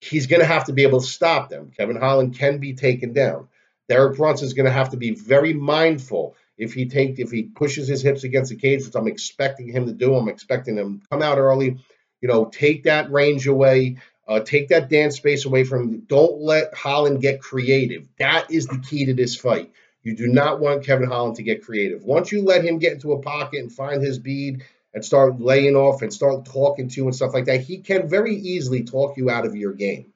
He's 0.00 0.26
going 0.26 0.40
to 0.40 0.46
have 0.46 0.64
to 0.66 0.72
be 0.72 0.82
able 0.82 1.00
to 1.00 1.06
stop 1.06 1.48
them. 1.48 1.72
Kevin 1.76 1.96
Holland 1.96 2.38
can 2.38 2.58
be 2.58 2.74
taken 2.74 3.12
down. 3.12 3.48
Derek 3.88 4.16
Brunson 4.16 4.46
is 4.46 4.52
going 4.52 4.66
to 4.66 4.72
have 4.72 4.90
to 4.90 4.96
be 4.96 5.12
very 5.12 5.52
mindful 5.54 6.36
if 6.58 6.74
he 6.74 6.86
take 6.86 7.18
if 7.18 7.30
he 7.30 7.44
pushes 7.44 7.88
his 7.88 8.02
hips 8.02 8.24
against 8.24 8.50
the 8.50 8.56
cage, 8.56 8.84
which 8.84 8.94
I'm 8.94 9.06
expecting 9.06 9.68
him 9.68 9.86
to 9.86 9.92
do. 9.92 10.14
I'm 10.14 10.28
expecting 10.28 10.76
him 10.76 11.00
to 11.00 11.06
come 11.08 11.22
out 11.22 11.38
early. 11.38 11.78
You 12.20 12.28
know, 12.28 12.46
take 12.46 12.84
that 12.84 13.10
range 13.10 13.46
away. 13.46 13.98
Uh, 14.26 14.40
take 14.40 14.68
that 14.68 14.90
dance 14.90 15.16
space 15.16 15.46
away 15.46 15.64
from 15.64 15.82
him. 15.84 16.00
Don't 16.06 16.42
let 16.42 16.74
Holland 16.74 17.22
get 17.22 17.40
creative. 17.40 18.06
That 18.18 18.50
is 18.50 18.66
the 18.66 18.78
key 18.78 19.06
to 19.06 19.14
this 19.14 19.34
fight. 19.34 19.72
You 20.02 20.14
do 20.14 20.26
not 20.26 20.60
want 20.60 20.84
Kevin 20.84 21.08
Holland 21.08 21.36
to 21.36 21.42
get 21.42 21.64
creative. 21.64 22.04
Once 22.04 22.30
you 22.30 22.42
let 22.42 22.62
him 22.62 22.78
get 22.78 22.92
into 22.92 23.12
a 23.12 23.22
pocket 23.22 23.60
and 23.60 23.72
find 23.72 24.02
his 24.02 24.18
bead 24.18 24.64
and 24.92 25.04
start 25.04 25.40
laying 25.40 25.76
off 25.76 26.02
and 26.02 26.12
start 26.12 26.44
talking 26.44 26.88
to 26.88 26.96
you 26.96 27.06
and 27.06 27.16
stuff 27.16 27.32
like 27.32 27.46
that, 27.46 27.62
he 27.62 27.78
can 27.78 28.08
very 28.08 28.34
easily 28.34 28.84
talk 28.84 29.16
you 29.16 29.30
out 29.30 29.46
of 29.46 29.56
your 29.56 29.72
game. 29.72 30.12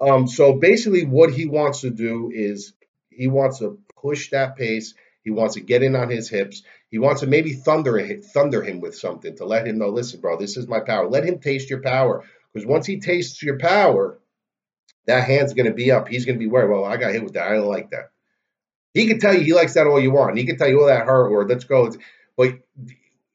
Um, 0.00 0.26
so 0.28 0.54
basically, 0.54 1.04
what 1.04 1.32
he 1.32 1.46
wants 1.46 1.82
to 1.82 1.90
do 1.90 2.30
is 2.34 2.72
he 3.10 3.28
wants 3.28 3.58
to 3.58 3.78
push 4.00 4.30
that 4.30 4.56
pace. 4.56 4.94
He 5.22 5.30
wants 5.30 5.54
to 5.54 5.60
get 5.60 5.82
in 5.82 5.94
on 5.96 6.10
his 6.10 6.28
hips. 6.28 6.62
He 6.90 6.98
wants 6.98 7.20
to 7.20 7.26
maybe 7.26 7.52
thunder 7.52 8.20
thunder 8.22 8.62
him 8.62 8.80
with 8.80 8.96
something 8.96 9.36
to 9.36 9.44
let 9.44 9.66
him 9.66 9.78
know, 9.78 9.88
listen, 9.88 10.20
bro, 10.20 10.36
this 10.36 10.56
is 10.56 10.66
my 10.66 10.80
power. 10.80 11.08
Let 11.08 11.24
him 11.24 11.38
taste 11.38 11.70
your 11.70 11.80
power. 11.80 12.24
Because 12.52 12.66
once 12.66 12.86
he 12.86 13.00
tastes 13.00 13.42
your 13.42 13.58
power, 13.58 14.18
that 15.06 15.24
hand's 15.24 15.54
going 15.54 15.66
to 15.66 15.72
be 15.72 15.90
up. 15.90 16.08
He's 16.08 16.26
going 16.26 16.36
to 16.36 16.44
be 16.44 16.50
worried, 16.50 16.70
well, 16.70 16.84
I 16.84 16.96
got 16.96 17.12
hit 17.12 17.24
with 17.24 17.34
that. 17.34 17.48
I 17.48 17.54
don't 17.54 17.66
like 17.66 17.90
that. 17.90 18.10
He 18.94 19.06
can 19.06 19.20
tell 19.20 19.32
you 19.32 19.40
he 19.40 19.54
likes 19.54 19.74
that 19.74 19.86
all 19.86 20.00
you 20.00 20.10
want. 20.10 20.36
He 20.36 20.44
can 20.44 20.58
tell 20.58 20.68
you, 20.68 20.82
oh, 20.82 20.86
that 20.86 21.06
hurt, 21.06 21.30
or 21.30 21.48
let's 21.48 21.64
go. 21.64 21.90
But 22.36 22.58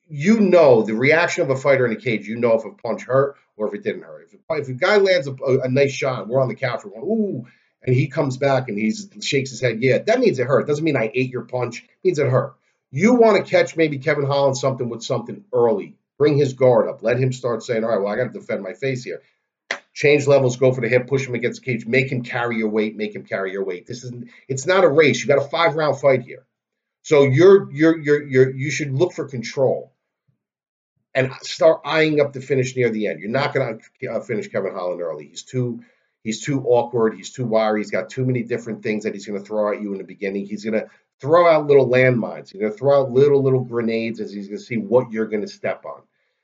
you 0.07 0.39
know 0.39 0.83
the 0.83 0.93
reaction 0.93 1.43
of 1.43 1.49
a 1.49 1.55
fighter 1.55 1.85
in 1.85 1.91
a 1.91 1.99
cage. 1.99 2.27
You 2.27 2.37
know 2.37 2.53
if 2.53 2.65
a 2.65 2.71
punch 2.71 3.03
hurt 3.03 3.35
or 3.55 3.67
if 3.67 3.73
it 3.73 3.83
didn't 3.83 4.03
hurt. 4.03 4.29
If, 4.31 4.39
if 4.49 4.69
a 4.69 4.73
guy 4.73 4.97
lands 4.97 5.27
a, 5.27 5.33
a, 5.33 5.69
nice 5.69 5.91
shot, 5.91 6.27
we're 6.27 6.41
on 6.41 6.47
the 6.47 6.55
couch, 6.55 6.81
we're 6.85 6.91
going, 6.91 7.03
ooh, 7.03 7.47
and 7.83 7.95
he 7.95 8.07
comes 8.07 8.37
back 8.37 8.69
and 8.69 8.77
he 8.77 8.91
shakes 9.21 9.49
his 9.49 9.61
head, 9.61 9.81
yeah, 9.81 9.99
that 9.99 10.19
means 10.19 10.39
it 10.39 10.47
hurt. 10.47 10.67
Doesn't 10.67 10.83
mean 10.83 10.97
I 10.97 11.11
ate 11.13 11.31
your 11.31 11.43
punch. 11.43 11.83
It 11.83 11.89
means 12.03 12.19
it 12.19 12.27
hurt. 12.27 12.55
You 12.91 13.15
want 13.15 13.37
to 13.37 13.49
catch 13.49 13.75
maybe 13.75 13.99
Kevin 13.99 14.25
Holland 14.25 14.57
something 14.57 14.89
with 14.89 15.03
something 15.03 15.43
early. 15.53 15.95
Bring 16.17 16.37
his 16.37 16.53
guard 16.53 16.87
up. 16.87 17.03
Let 17.03 17.19
him 17.19 17.31
start 17.31 17.63
saying, 17.63 17.83
all 17.83 17.91
right, 17.91 18.01
well, 18.01 18.11
I 18.11 18.17
got 18.17 18.33
to 18.33 18.39
defend 18.39 18.63
my 18.63 18.73
face 18.73 19.03
here. 19.03 19.21
Change 19.93 20.27
levels, 20.27 20.57
go 20.57 20.71
for 20.71 20.81
the 20.81 20.87
hip, 20.87 21.07
push 21.07 21.27
him 21.27 21.35
against 21.35 21.61
the 21.61 21.65
cage, 21.65 21.85
make 21.85 22.11
him 22.11 22.23
carry 22.23 22.57
your 22.57 22.69
weight, 22.69 22.95
make 22.95 23.15
him 23.15 23.23
carry 23.23 23.51
your 23.51 23.65
weight. 23.65 23.87
This 23.87 24.03
is 24.03 24.13
it's 24.47 24.67
not 24.67 24.83
a 24.83 24.89
race. 24.89 25.21
You 25.21 25.27
got 25.27 25.43
a 25.43 25.49
five 25.49 25.75
round 25.75 25.99
fight 25.99 26.21
here. 26.21 26.45
So 27.01 27.23
you're 27.23 27.71
you're 27.71 27.97
you're 27.97 28.23
you're 28.23 28.55
you 28.55 28.69
should 28.69 28.91
look 28.91 29.13
for 29.13 29.27
control 29.27 29.91
and 31.15 31.33
start 31.41 31.81
eyeing 31.83 32.21
up 32.21 32.31
the 32.31 32.41
finish 32.41 32.75
near 32.75 32.91
the 32.91 33.07
end. 33.07 33.19
You're 33.19 33.31
not 33.31 33.53
going 33.53 33.81
to 34.01 34.07
uh, 34.07 34.19
finish 34.19 34.49
Kevin 34.49 34.73
Holland 34.73 35.01
early. 35.01 35.27
He's 35.27 35.41
too 35.41 35.83
He's 36.27 36.41
too 36.41 36.61
awkward. 36.65 37.15
He's 37.15 37.31
too 37.31 37.45
wiry. 37.45 37.79
He's 37.79 37.89
got 37.89 38.09
too 38.09 38.25
many 38.25 38.43
different 38.43 38.83
things 38.83 39.05
that 39.05 39.13
he's 39.13 39.25
going 39.25 39.39
to 39.39 39.45
throw 39.45 39.71
at 39.71 39.81
you 39.81 39.93
in 39.93 39.97
the 39.97 40.03
beginning. 40.03 40.45
He's 40.45 40.65
going 40.65 40.73
to 40.73 40.89
throw 41.21 41.47
out 41.47 41.67
little 41.67 41.87
landmines. 41.87 42.51
He's 42.51 42.59
going 42.59 42.73
to 42.73 42.77
throw 42.77 42.99
out 42.99 43.11
little, 43.13 43.41
little 43.41 43.63
grenades 43.63 44.19
as 44.19 44.33
he's 44.33 44.49
going 44.49 44.57
to 44.57 44.63
see 44.65 44.75
what 44.75 45.09
you're 45.09 45.27
going 45.27 45.43
to 45.43 45.47
step 45.47 45.85
on. 45.85 46.01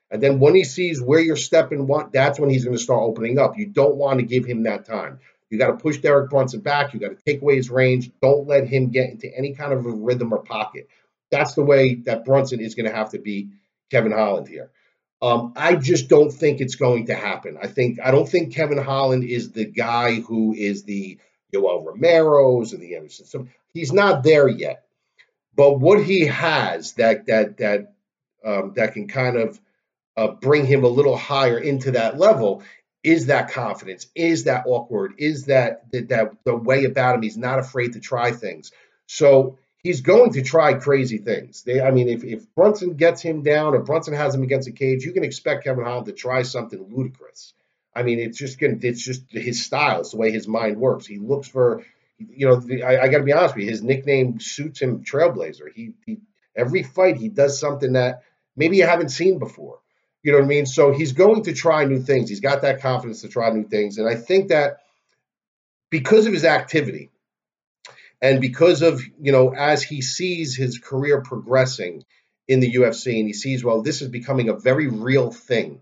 And 0.10 0.24
then 0.24 0.40
when 0.40 0.56
he 0.56 0.64
sees 0.64 1.02
where 1.02 1.20
you're 1.20 1.36
stepping, 1.36 1.86
that's 2.14 2.40
when 2.40 2.50
he's 2.50 2.64
going 2.64 2.78
to 2.78 2.82
start 2.82 3.04
opening 3.04 3.38
up. 3.38 3.58
You 3.58 3.66
don't 3.66 3.98
want 3.98 4.22
to 4.22 4.26
give 4.26 4.46
him 4.46 4.64
that 4.64 4.86
time. 4.86 5.20
You 5.50 5.58
got 5.58 5.68
to 5.68 5.76
push 5.76 5.98
Derek 5.98 6.30
Brunson 6.30 6.62
back. 6.62 6.94
You 6.94 7.02
got 7.02 7.10
to 7.10 7.22
take 7.26 7.42
away 7.42 7.58
his 7.58 7.70
range. 7.70 8.10
Don't 8.22 8.48
let 8.48 8.66
him 8.66 8.90
get 8.90 9.10
into 9.10 9.30
any 9.38 9.54
kind 9.54 9.74
of 9.74 9.86
a 9.86 9.92
rhythm 9.92 10.32
or 10.32 10.44
pocket. 10.44 10.88
That's 11.30 11.56
the 11.56 11.62
way 11.62 11.96
that 12.06 12.24
Brunson 12.24 12.62
is 12.62 12.76
going 12.76 12.90
to 12.90 12.96
have 12.96 13.10
to 13.10 13.20
beat 13.20 13.50
Kevin 13.92 14.14
Holland 14.14 14.48
here. 14.48 14.72
Um, 15.24 15.54
I 15.56 15.76
just 15.76 16.10
don't 16.10 16.32
think 16.32 16.60
it's 16.60 16.76
going 16.76 17.06
to 17.06 17.16
happen. 17.16 17.58
I 17.62 17.68
think 17.68 17.98
I 18.04 18.12
don't 18.12 18.28
think 18.28 18.54
Kevin 18.54 18.78
Holland 18.78 19.24
is 19.24 19.52
the 19.52 19.64
guy 19.64 20.16
who 20.16 20.54
is 20.54 20.84
the 20.84 21.18
Yoel 21.56 21.86
Romero's 21.86 22.74
and 22.74 22.82
the 22.82 22.98
Anderson. 22.98 23.26
So 23.26 23.48
he's 23.74 23.94
not 23.94 24.24
there 24.24 24.50
yet. 24.50 24.84
But 25.56 25.80
what 25.80 26.04
he 26.04 26.26
has 26.26 26.92
that 26.94 27.28
that 27.28 27.58
that 27.60 27.94
um, 28.44 28.74
that 28.76 28.92
can 28.94 29.08
kind 29.08 29.38
of 29.38 29.62
uh, 30.18 30.28
bring 30.28 30.66
him 30.66 30.84
a 30.84 30.90
little 30.90 31.16
higher 31.16 31.58
into 31.58 31.92
that 31.92 32.20
level 32.20 32.62
is 33.02 33.28
that 33.28 33.52
confidence, 33.52 34.08
is 34.16 34.44
that 34.44 34.66
awkward, 34.68 35.14
is 35.20 35.46
that 35.46 35.90
that, 35.94 36.10
that 36.10 36.34
the 36.44 36.56
way 36.56 36.84
about 36.84 37.16
him. 37.16 37.22
He's 37.22 37.38
not 37.38 37.60
afraid 37.60 37.94
to 37.94 38.02
try 38.02 38.32
things. 38.32 38.74
So 39.08 39.58
he's 39.84 40.02
going 40.02 40.32
to 40.34 40.42
try 40.42 40.74
crazy 40.74 41.18
things. 41.18 41.64
They, 41.64 41.82
I 41.82 41.92
mean, 41.92 42.08
if, 42.08 42.24
if 42.24 42.54
Brunson 42.56 42.96
gets 42.96 43.22
him 43.22 43.44
down 43.44 43.76
or 43.76 43.80
Brunson 43.80 44.14
has 44.14 44.34
him 44.34 44.44
against 44.44 44.68
a 44.68 44.72
cage, 44.72 45.04
you 45.04 45.12
can 45.12 45.24
expect 45.24 45.66
Kevin 45.66 45.84
Holland 45.84 46.08
to 46.08 46.14
try 46.14 46.44
something 46.44 46.88
ludicrous. 46.90 47.54
I 47.96 48.04
mean, 48.04 48.20
it's 48.20 48.38
just 48.38 48.60
gonna, 48.60 48.78
it's 48.82 49.04
just 49.04 49.30
his 49.30 49.64
style. 49.64 50.00
It's 50.00 50.12
the 50.12 50.18
way 50.18 50.32
his 50.32 50.48
mind 50.48 50.78
works. 50.78 51.06
He 51.06 51.20
looks 51.20 51.48
for, 51.48 51.84
you 52.18 52.48
know, 52.48 52.56
the, 52.56 52.84
I, 52.84 53.04
I 53.04 53.08
got 53.10 53.20
to 53.20 53.24
be 53.24 53.34
honest 53.34 53.56
with 53.56 53.66
you. 53.66 53.70
His 53.70 53.84
nickname 53.84 54.40
suits 54.40 54.82
him, 54.82 55.04
Trailblazer. 55.04 55.72
He, 55.74 55.94
he 56.06 56.18
every 56.56 56.84
fight 56.84 57.18
he 57.18 57.30
does 57.30 57.60
something 57.60 57.94
that 57.94 58.24
maybe 58.56 58.78
you 58.78 58.86
haven't 58.86 59.10
seen 59.10 59.38
before. 59.38 59.80
You 60.24 60.32
know 60.32 60.38
what 60.38 60.46
I 60.46 60.48
mean? 60.48 60.66
So 60.66 60.94
he's 60.94 61.12
going 61.12 61.44
to 61.44 61.54
try 61.54 61.84
new 61.84 62.00
things. 62.00 62.30
He's 62.30 62.40
got 62.40 62.62
that 62.62 62.82
confidence 62.82 63.22
to 63.22 63.28
try 63.28 63.50
new 63.50 63.66
things, 63.66 63.98
and 63.98 64.08
I 64.08 64.16
think 64.16 64.50
that 64.50 64.78
because 65.90 66.26
of 66.26 66.34
his 66.34 66.46
activity, 66.46 67.12
and 68.24 68.40
because 68.40 68.82
of, 68.82 69.04
you 69.20 69.34
know, 69.34 69.54
as 69.54 69.84
he 69.84 70.02
sees 70.02 70.56
his 70.56 70.80
career 70.80 71.22
progressing 71.22 72.06
in 72.48 72.62
the 72.62 72.76
UFC 72.76 73.18
and 73.20 73.28
he 73.28 73.34
sees, 73.34 73.66
well, 73.66 73.82
this 73.82 74.02
is 74.02 74.08
becoming 74.08 74.48
a 74.48 74.56
very 74.56 74.88
real 74.88 75.30
thing. 75.30 75.82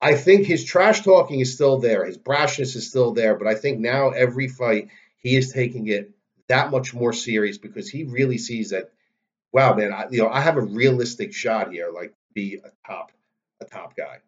I 0.00 0.14
think 0.14 0.46
his 0.46 0.64
trash 0.64 1.02
talking 1.02 1.40
is 1.40 1.52
still 1.52 1.78
there. 1.78 2.06
His 2.06 2.16
brashness 2.16 2.76
is 2.76 2.88
still 2.88 3.12
there. 3.12 3.34
But 3.34 3.46
I 3.46 3.56
think 3.56 3.78
now 3.78 4.08
every 4.08 4.48
fight, 4.48 4.88
he 5.18 5.36
is 5.36 5.52
taking 5.52 5.86
it 5.88 6.12
that 6.48 6.70
much 6.70 6.94
more 6.94 7.12
serious 7.12 7.58
because 7.58 7.90
he 7.90 8.04
really 8.04 8.38
sees 8.38 8.70
that, 8.70 8.90
wow, 9.52 9.74
man, 9.74 9.92
I, 9.92 10.06
you 10.10 10.22
know, 10.22 10.30
I 10.30 10.40
have 10.40 10.56
a 10.56 10.62
realistic 10.62 11.34
shot 11.34 11.70
here, 11.70 11.90
like 11.92 12.14
be 12.32 12.54
a 12.64 12.70
top, 12.86 13.12
a 13.60 13.66
top 13.66 13.94
guy, 13.94 14.20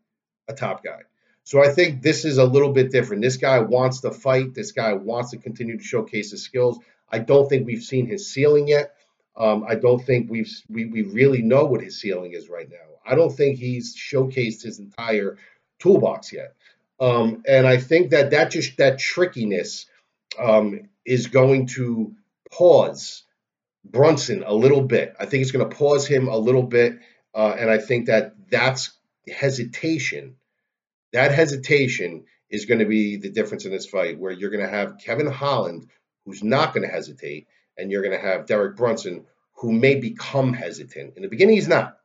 a 0.49 0.53
top 0.53 0.85
guy. 0.85 1.01
So 1.45 1.63
I 1.63 1.71
think 1.71 2.03
this 2.03 2.27
is 2.27 2.37
a 2.37 2.45
little 2.45 2.73
bit 2.75 2.93
different. 2.93 3.23
This 3.23 3.39
guy 3.39 3.61
wants 3.61 4.03
to 4.03 4.11
fight. 4.11 4.53
This 4.55 4.73
guy 4.73 4.93
wants 4.93 5.31
to 5.31 5.39
continue 5.39 5.79
to 5.79 5.83
showcase 5.83 6.31
his 6.31 6.45
skills. 6.45 6.79
I 7.13 7.19
don't 7.19 7.49
think 7.49 7.67
we've 7.67 7.83
seen 7.83 8.07
his 8.07 8.33
ceiling 8.33 8.67
yet. 8.67 8.95
Um, 9.37 9.65
I 9.69 9.77
don't 9.77 10.05
think 10.05 10.31
we've 10.31 10.51
we, 10.69 10.87
we 10.87 11.03
really 11.03 11.43
know 11.43 11.65
what 11.65 11.83
his 11.83 12.01
ceiling 12.01 12.33
is 12.33 12.49
right 12.49 12.69
now. 12.69 12.77
I 13.05 13.15
don't 13.15 13.31
think 13.31 13.59
he's 13.59 13.97
showcased 13.97 14.63
his 14.63 14.79
entire 14.79 15.39
toolbox 15.79 16.33
yet. 16.33 16.55
Um, 17.01 17.43
and 17.49 17.67
I 17.67 17.79
think 17.79 18.11
that 18.11 18.31
that 18.31 18.51
just 18.51 18.77
that 18.79 18.99
trickiness 18.99 19.87
um, 20.39 20.89
is 21.05 21.27
going 21.27 21.67
to 21.69 22.15
pause 22.51 23.25
Brunson 23.85 24.45
a 24.47 24.55
little 24.55 24.83
bit. 24.83 25.15
I 25.19 25.27
think 25.27 25.43
it's 25.43 25.51
going 25.51 25.69
to 25.69 25.77
pause 25.77 26.07
him 26.07 26.29
a 26.29 26.37
little 26.37 26.63
bit, 26.63 26.99
uh, 27.35 27.57
and 27.59 27.71
I 27.71 27.79
think 27.79 28.07
that 28.07 28.35
that's 28.51 28.93
hesitation. 29.29 30.37
That 31.13 31.33
hesitation 31.33 32.25
is 32.49 32.67
going 32.67 32.81
to 32.81 32.87
be 32.87 33.17
the 33.17 33.31
difference 33.31 33.65
in 33.65 33.73
this 33.73 33.87
fight, 33.87 34.19
where 34.19 34.33
you're 34.33 34.51
going 34.51 34.65
to 34.65 34.71
have 34.71 34.99
Kevin 34.99 35.27
Holland 35.27 35.89
who's 36.25 36.43
not 36.43 36.75
going 36.75 36.87
to 36.87 36.93
hesitate, 36.93 37.47
and 37.77 37.91
you're 37.91 38.03
going 38.03 38.19
to 38.19 38.27
have 38.27 38.47
Derek 38.47 38.77
Brunson, 38.77 39.27
who 39.57 39.73
may 39.73 39.97
become 39.97 40.53
hesitant. 40.53 41.15
In 41.17 41.23
the 41.23 41.29
beginning, 41.29 41.57
he's 41.57 41.69
not. 41.69 41.99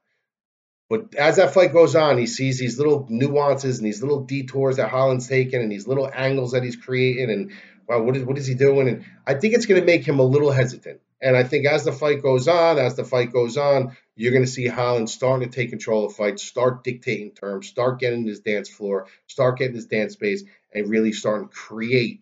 But 0.89 1.15
as 1.15 1.35
that 1.35 1.53
fight 1.53 1.73
goes 1.73 1.95
on, 1.95 2.17
he 2.17 2.27
sees 2.27 2.59
these 2.59 2.77
little 2.77 3.05
nuances 3.09 3.77
and 3.77 3.85
these 3.85 4.01
little 4.01 4.23
detours 4.23 4.77
that 4.77 4.89
Holland's 4.89 5.27
taking 5.27 5.61
and 5.61 5.71
these 5.71 5.87
little 5.87 6.09
angles 6.11 6.51
that 6.51 6.63
he's 6.63 6.77
creating 6.77 7.29
and 7.29 7.51
wow, 7.87 8.01
what 8.01 8.15
is 8.15 8.23
what 8.23 8.37
is 8.37 8.47
he 8.47 8.53
doing? 8.53 8.87
And 8.87 9.05
I 9.25 9.33
think 9.33 9.53
it's 9.53 9.65
going 9.65 9.81
to 9.81 9.85
make 9.85 10.07
him 10.07 10.19
a 10.19 10.23
little 10.23 10.51
hesitant. 10.51 11.01
And 11.21 11.35
I 11.35 11.43
think 11.43 11.65
as 11.65 11.83
the 11.83 11.91
fight 11.91 12.21
goes 12.21 12.47
on, 12.47 12.77
as 12.77 12.95
the 12.95 13.03
fight 13.03 13.33
goes 13.33 13.57
on, 13.57 13.97
you're 14.15 14.31
going 14.31 14.45
to 14.45 14.51
see 14.51 14.67
Holland 14.67 15.09
starting 15.09 15.49
to 15.49 15.55
take 15.55 15.71
control 15.71 16.05
of 16.05 16.15
fights, 16.15 16.43
start 16.43 16.83
dictating 16.83 17.31
terms, 17.31 17.67
start 17.67 17.99
getting 17.99 18.25
his 18.25 18.39
dance 18.39 18.69
floor, 18.69 19.07
start 19.25 19.57
getting 19.57 19.75
his 19.75 19.87
dance 19.87 20.13
space, 20.13 20.43
and 20.73 20.89
really 20.89 21.11
starting 21.11 21.49
to 21.49 21.53
create 21.53 22.21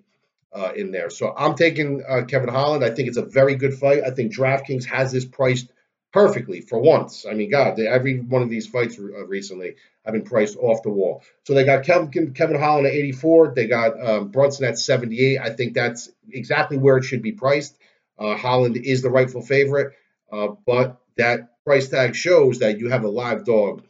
uh, 0.56 0.72
in 0.76 0.92
there. 0.92 1.10
So 1.10 1.34
I'm 1.36 1.56
taking 1.56 2.04
uh, 2.08 2.24
Kevin 2.26 2.50
Holland. 2.50 2.84
I 2.84 2.90
think 2.90 3.10
it's 3.10 3.18
a 3.18 3.26
very 3.26 3.56
good 3.56 3.74
fight. 3.74 4.04
I 4.06 4.12
think 4.12 4.34
DraftKings 4.34 4.86
has 4.86 5.12
this 5.12 5.26
priced 5.26 5.70
perfectly 6.14 6.62
for 6.62 6.80
once. 6.80 7.26
I 7.30 7.34
mean, 7.34 7.52
God, 7.52 7.76
they, 7.76 7.88
every 7.88 8.20
one 8.20 8.42
of 8.42 8.50
these 8.50 8.66
fights 8.66 8.98
uh, 8.98 9.26
recently 9.26 9.76
have 10.06 10.14
been 10.14 10.24
priced 10.24 10.56
off 10.58 10.82
the 10.82 10.90
wall. 10.90 11.24
So 11.44 11.54
they 11.54 11.66
got 11.66 11.84
Kevin, 11.84 12.34
Kevin 12.34 12.58
Holland 12.58 12.88
at 12.88 12.94
84. 12.94 13.54
They 13.54 13.68
got 13.68 14.02
um, 14.02 14.30
Brunson 14.30 14.66
at 14.66 14.80
78. 14.80 15.40
I 15.40 15.50
think 15.50 15.74
that's 15.74 16.10
exactly 16.32 16.78
where 16.78 16.98
it 16.98 17.04
should 17.04 17.22
be 17.22 17.34
priced. 17.34 17.78
Uh, 18.18 18.38
Holland 18.38 18.78
is 18.78 19.02
the 19.02 19.10
rightful 19.10 19.42
favorite, 19.42 19.94
uh, 20.32 20.50
but 20.66 21.02
that 21.18 21.64
price 21.66 21.90
tag 21.90 22.16
shows 22.16 22.60
that 22.60 22.80
you 22.80 22.90
have 22.90 23.04
a 23.04 23.10
live 23.10 23.44
dog 23.44 23.84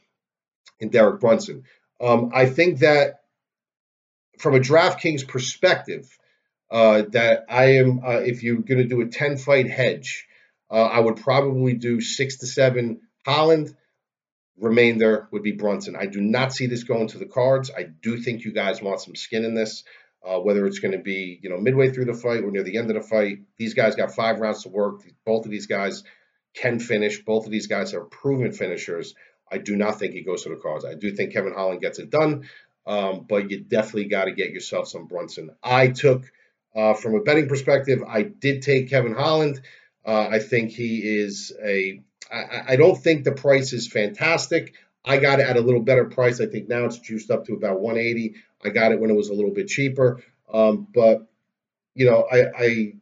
in 0.79 0.89
Derek 0.89 1.19
Brunson. 1.19 1.65
Um, 2.01 2.31
I 2.33 2.47
think 2.47 2.79
that 2.79 3.21
from 4.39 4.55
a 4.55 4.59
DraftKings 4.59 5.27
perspective, 5.27 6.09
uh, 6.75 7.03
that 7.11 7.45
I 7.47 7.77
am, 7.77 8.01
uh, 8.03 8.19
if 8.19 8.43
you're 8.43 8.57
going 8.57 8.79
to 8.79 8.83
do 8.83 8.99
a 8.99 9.05
10 9.05 9.37
fight 9.37 9.69
hedge, 9.69 10.27
uh, 10.69 10.83
I 10.83 10.99
would 10.99 11.15
probably 11.15 11.73
do 11.73 12.01
six 12.01 12.39
to 12.39 12.47
seven 12.47 12.99
Holland. 13.25 13.73
Remainder 14.59 15.29
would 15.31 15.41
be 15.41 15.53
Brunson. 15.53 15.95
I 15.95 16.05
do 16.05 16.19
not 16.19 16.51
see 16.51 16.67
this 16.67 16.83
going 16.83 17.07
to 17.07 17.17
the 17.17 17.27
cards. 17.27 17.71
I 17.75 17.83
do 17.83 18.17
think 18.17 18.43
you 18.43 18.51
guys 18.51 18.81
want 18.81 18.99
some 18.99 19.15
skin 19.15 19.45
in 19.45 19.55
this. 19.55 19.85
Uh, 20.21 20.39
whether 20.39 20.65
it's 20.65 20.79
going 20.79 20.91
to 20.91 20.97
be 20.97 21.39
you 21.41 21.49
know 21.49 21.57
midway 21.57 21.91
through 21.91 22.05
the 22.05 22.13
fight 22.13 22.43
or 22.43 22.51
near 22.51 22.63
the 22.63 22.77
end 22.77 22.89
of 22.89 22.95
the 22.95 23.07
fight, 23.07 23.39
these 23.57 23.73
guys 23.75 23.95
got 23.95 24.13
five 24.13 24.39
rounds 24.39 24.63
to 24.63 24.69
work. 24.69 25.01
Both 25.25 25.45
of 25.45 25.51
these 25.51 25.67
guys 25.67 26.03
can 26.55 26.79
finish. 26.79 27.23
Both 27.23 27.45
of 27.45 27.51
these 27.51 27.67
guys 27.67 27.93
are 27.93 28.03
proven 28.03 28.51
finishers. 28.51 29.15
I 29.49 29.59
do 29.59 29.77
not 29.77 29.97
think 29.99 30.13
he 30.13 30.23
goes 30.23 30.43
to 30.43 30.49
the 30.49 30.55
cards. 30.55 30.83
I 30.83 30.95
do 30.95 31.11
think 31.11 31.31
Kevin 31.31 31.53
Holland 31.53 31.79
gets 31.79 31.99
it 31.99 32.09
done, 32.09 32.49
um, 32.85 33.27
but 33.29 33.49
you 33.49 33.61
definitely 33.61 34.05
got 34.05 34.25
to 34.25 34.31
get 34.31 34.49
yourself 34.49 34.87
some 34.89 35.05
Brunson. 35.05 35.51
I 35.63 35.89
took, 35.89 36.23
uh, 36.75 36.93
from 36.93 37.15
a 37.15 37.21
betting 37.21 37.47
perspective, 37.47 38.03
I 38.07 38.23
did 38.23 38.61
take 38.61 38.89
Kevin 38.89 39.13
Holland. 39.13 39.61
Uh, 40.05 40.27
I 40.29 40.39
think 40.39 40.71
he 40.71 40.99
is 41.19 41.53
a. 41.63 42.01
I, 42.31 42.73
I 42.73 42.75
don't 42.75 42.97
think 42.97 43.23
the 43.23 43.31
price 43.31 43.73
is 43.73 43.87
fantastic. 43.87 44.73
I 45.03 45.17
got 45.17 45.39
it 45.39 45.47
at 45.47 45.57
a 45.57 45.61
little 45.61 45.81
better 45.81 46.05
price. 46.05 46.41
I 46.41 46.47
think 46.47 46.67
now 46.67 46.85
it's 46.85 46.97
juiced 46.97 47.31
up 47.31 47.45
to 47.45 47.53
about 47.53 47.79
180. 47.79 48.35
I 48.63 48.69
got 48.69 48.91
it 48.91 48.99
when 48.99 49.11
it 49.11 49.15
was 49.15 49.29
a 49.29 49.33
little 49.33 49.51
bit 49.51 49.67
cheaper. 49.67 50.23
Um, 50.51 50.87
but 50.93 51.27
you 51.93 52.05
know, 52.07 52.27
I, 52.29 52.45
I 52.57 52.93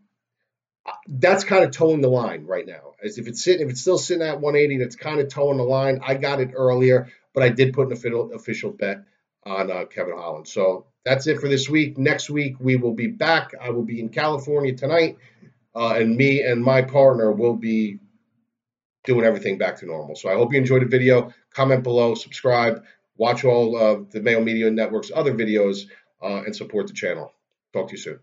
that's 1.08 1.44
kind 1.44 1.64
of 1.64 1.72
towing 1.72 2.02
the 2.02 2.10
line 2.10 2.46
right 2.46 2.66
now. 2.66 2.94
As 3.04 3.18
if 3.18 3.28
it's 3.28 3.44
sitting, 3.44 3.66
if 3.66 3.72
it's 3.72 3.82
still 3.82 3.98
sitting 3.98 4.26
at 4.26 4.40
180, 4.40 4.84
that's 4.84 4.96
kind 4.96 5.20
of 5.20 5.30
towing 5.30 5.58
the 5.58 5.64
line. 5.64 6.02
I 6.04 6.16
got 6.16 6.42
it 6.42 6.52
earlier, 6.54 7.12
but 7.34 7.44
I 7.44 7.50
did 7.50 7.74
put 7.74 7.88
an 7.88 7.94
official 7.94 8.34
official 8.34 8.72
bet 8.72 9.06
on 9.46 9.72
uh, 9.72 9.86
Kevin 9.86 10.16
Holland. 10.16 10.48
So 10.48 10.86
that's 11.06 11.28
it 11.28 11.40
for 11.40 11.48
this 11.48 11.70
week. 11.70 11.98
Next 11.98 12.30
week 12.30 12.56
we 12.60 12.76
will 12.76 12.94
be 12.94 13.08
back. 13.08 13.54
I 13.60 13.70
will 13.72 13.84
be 13.84 14.00
in 14.00 14.10
California 14.10 14.74
tonight 14.74 15.18
uh, 15.76 15.96
and 15.98 16.16
me 16.16 16.42
and 16.42 16.64
my 16.64 16.82
partner 16.82 17.32
will 17.32 17.56
be 17.56 18.00
doing 19.04 19.26
everything 19.26 19.58
back 19.58 19.78
to 19.80 19.86
normal. 19.86 20.16
So 20.16 20.30
I 20.30 20.34
hope 20.34 20.54
you 20.54 20.60
enjoyed 20.60 20.82
the 20.82 20.88
video. 20.88 21.34
Comment 21.54 21.84
below, 21.84 22.16
subscribe, 22.16 22.84
watch 23.18 23.44
all 23.44 23.78
of 23.78 24.12
the 24.12 24.22
Mayo 24.22 24.42
Media 24.42 24.70
Network's 24.72 25.12
other 25.14 25.34
videos, 25.34 25.86
uh, 26.22 26.44
and 26.46 26.56
support 26.56 26.88
the 26.88 26.94
channel. 26.94 27.34
Talk 27.74 27.90
to 27.90 27.94
you 27.94 27.98
soon. 27.98 28.20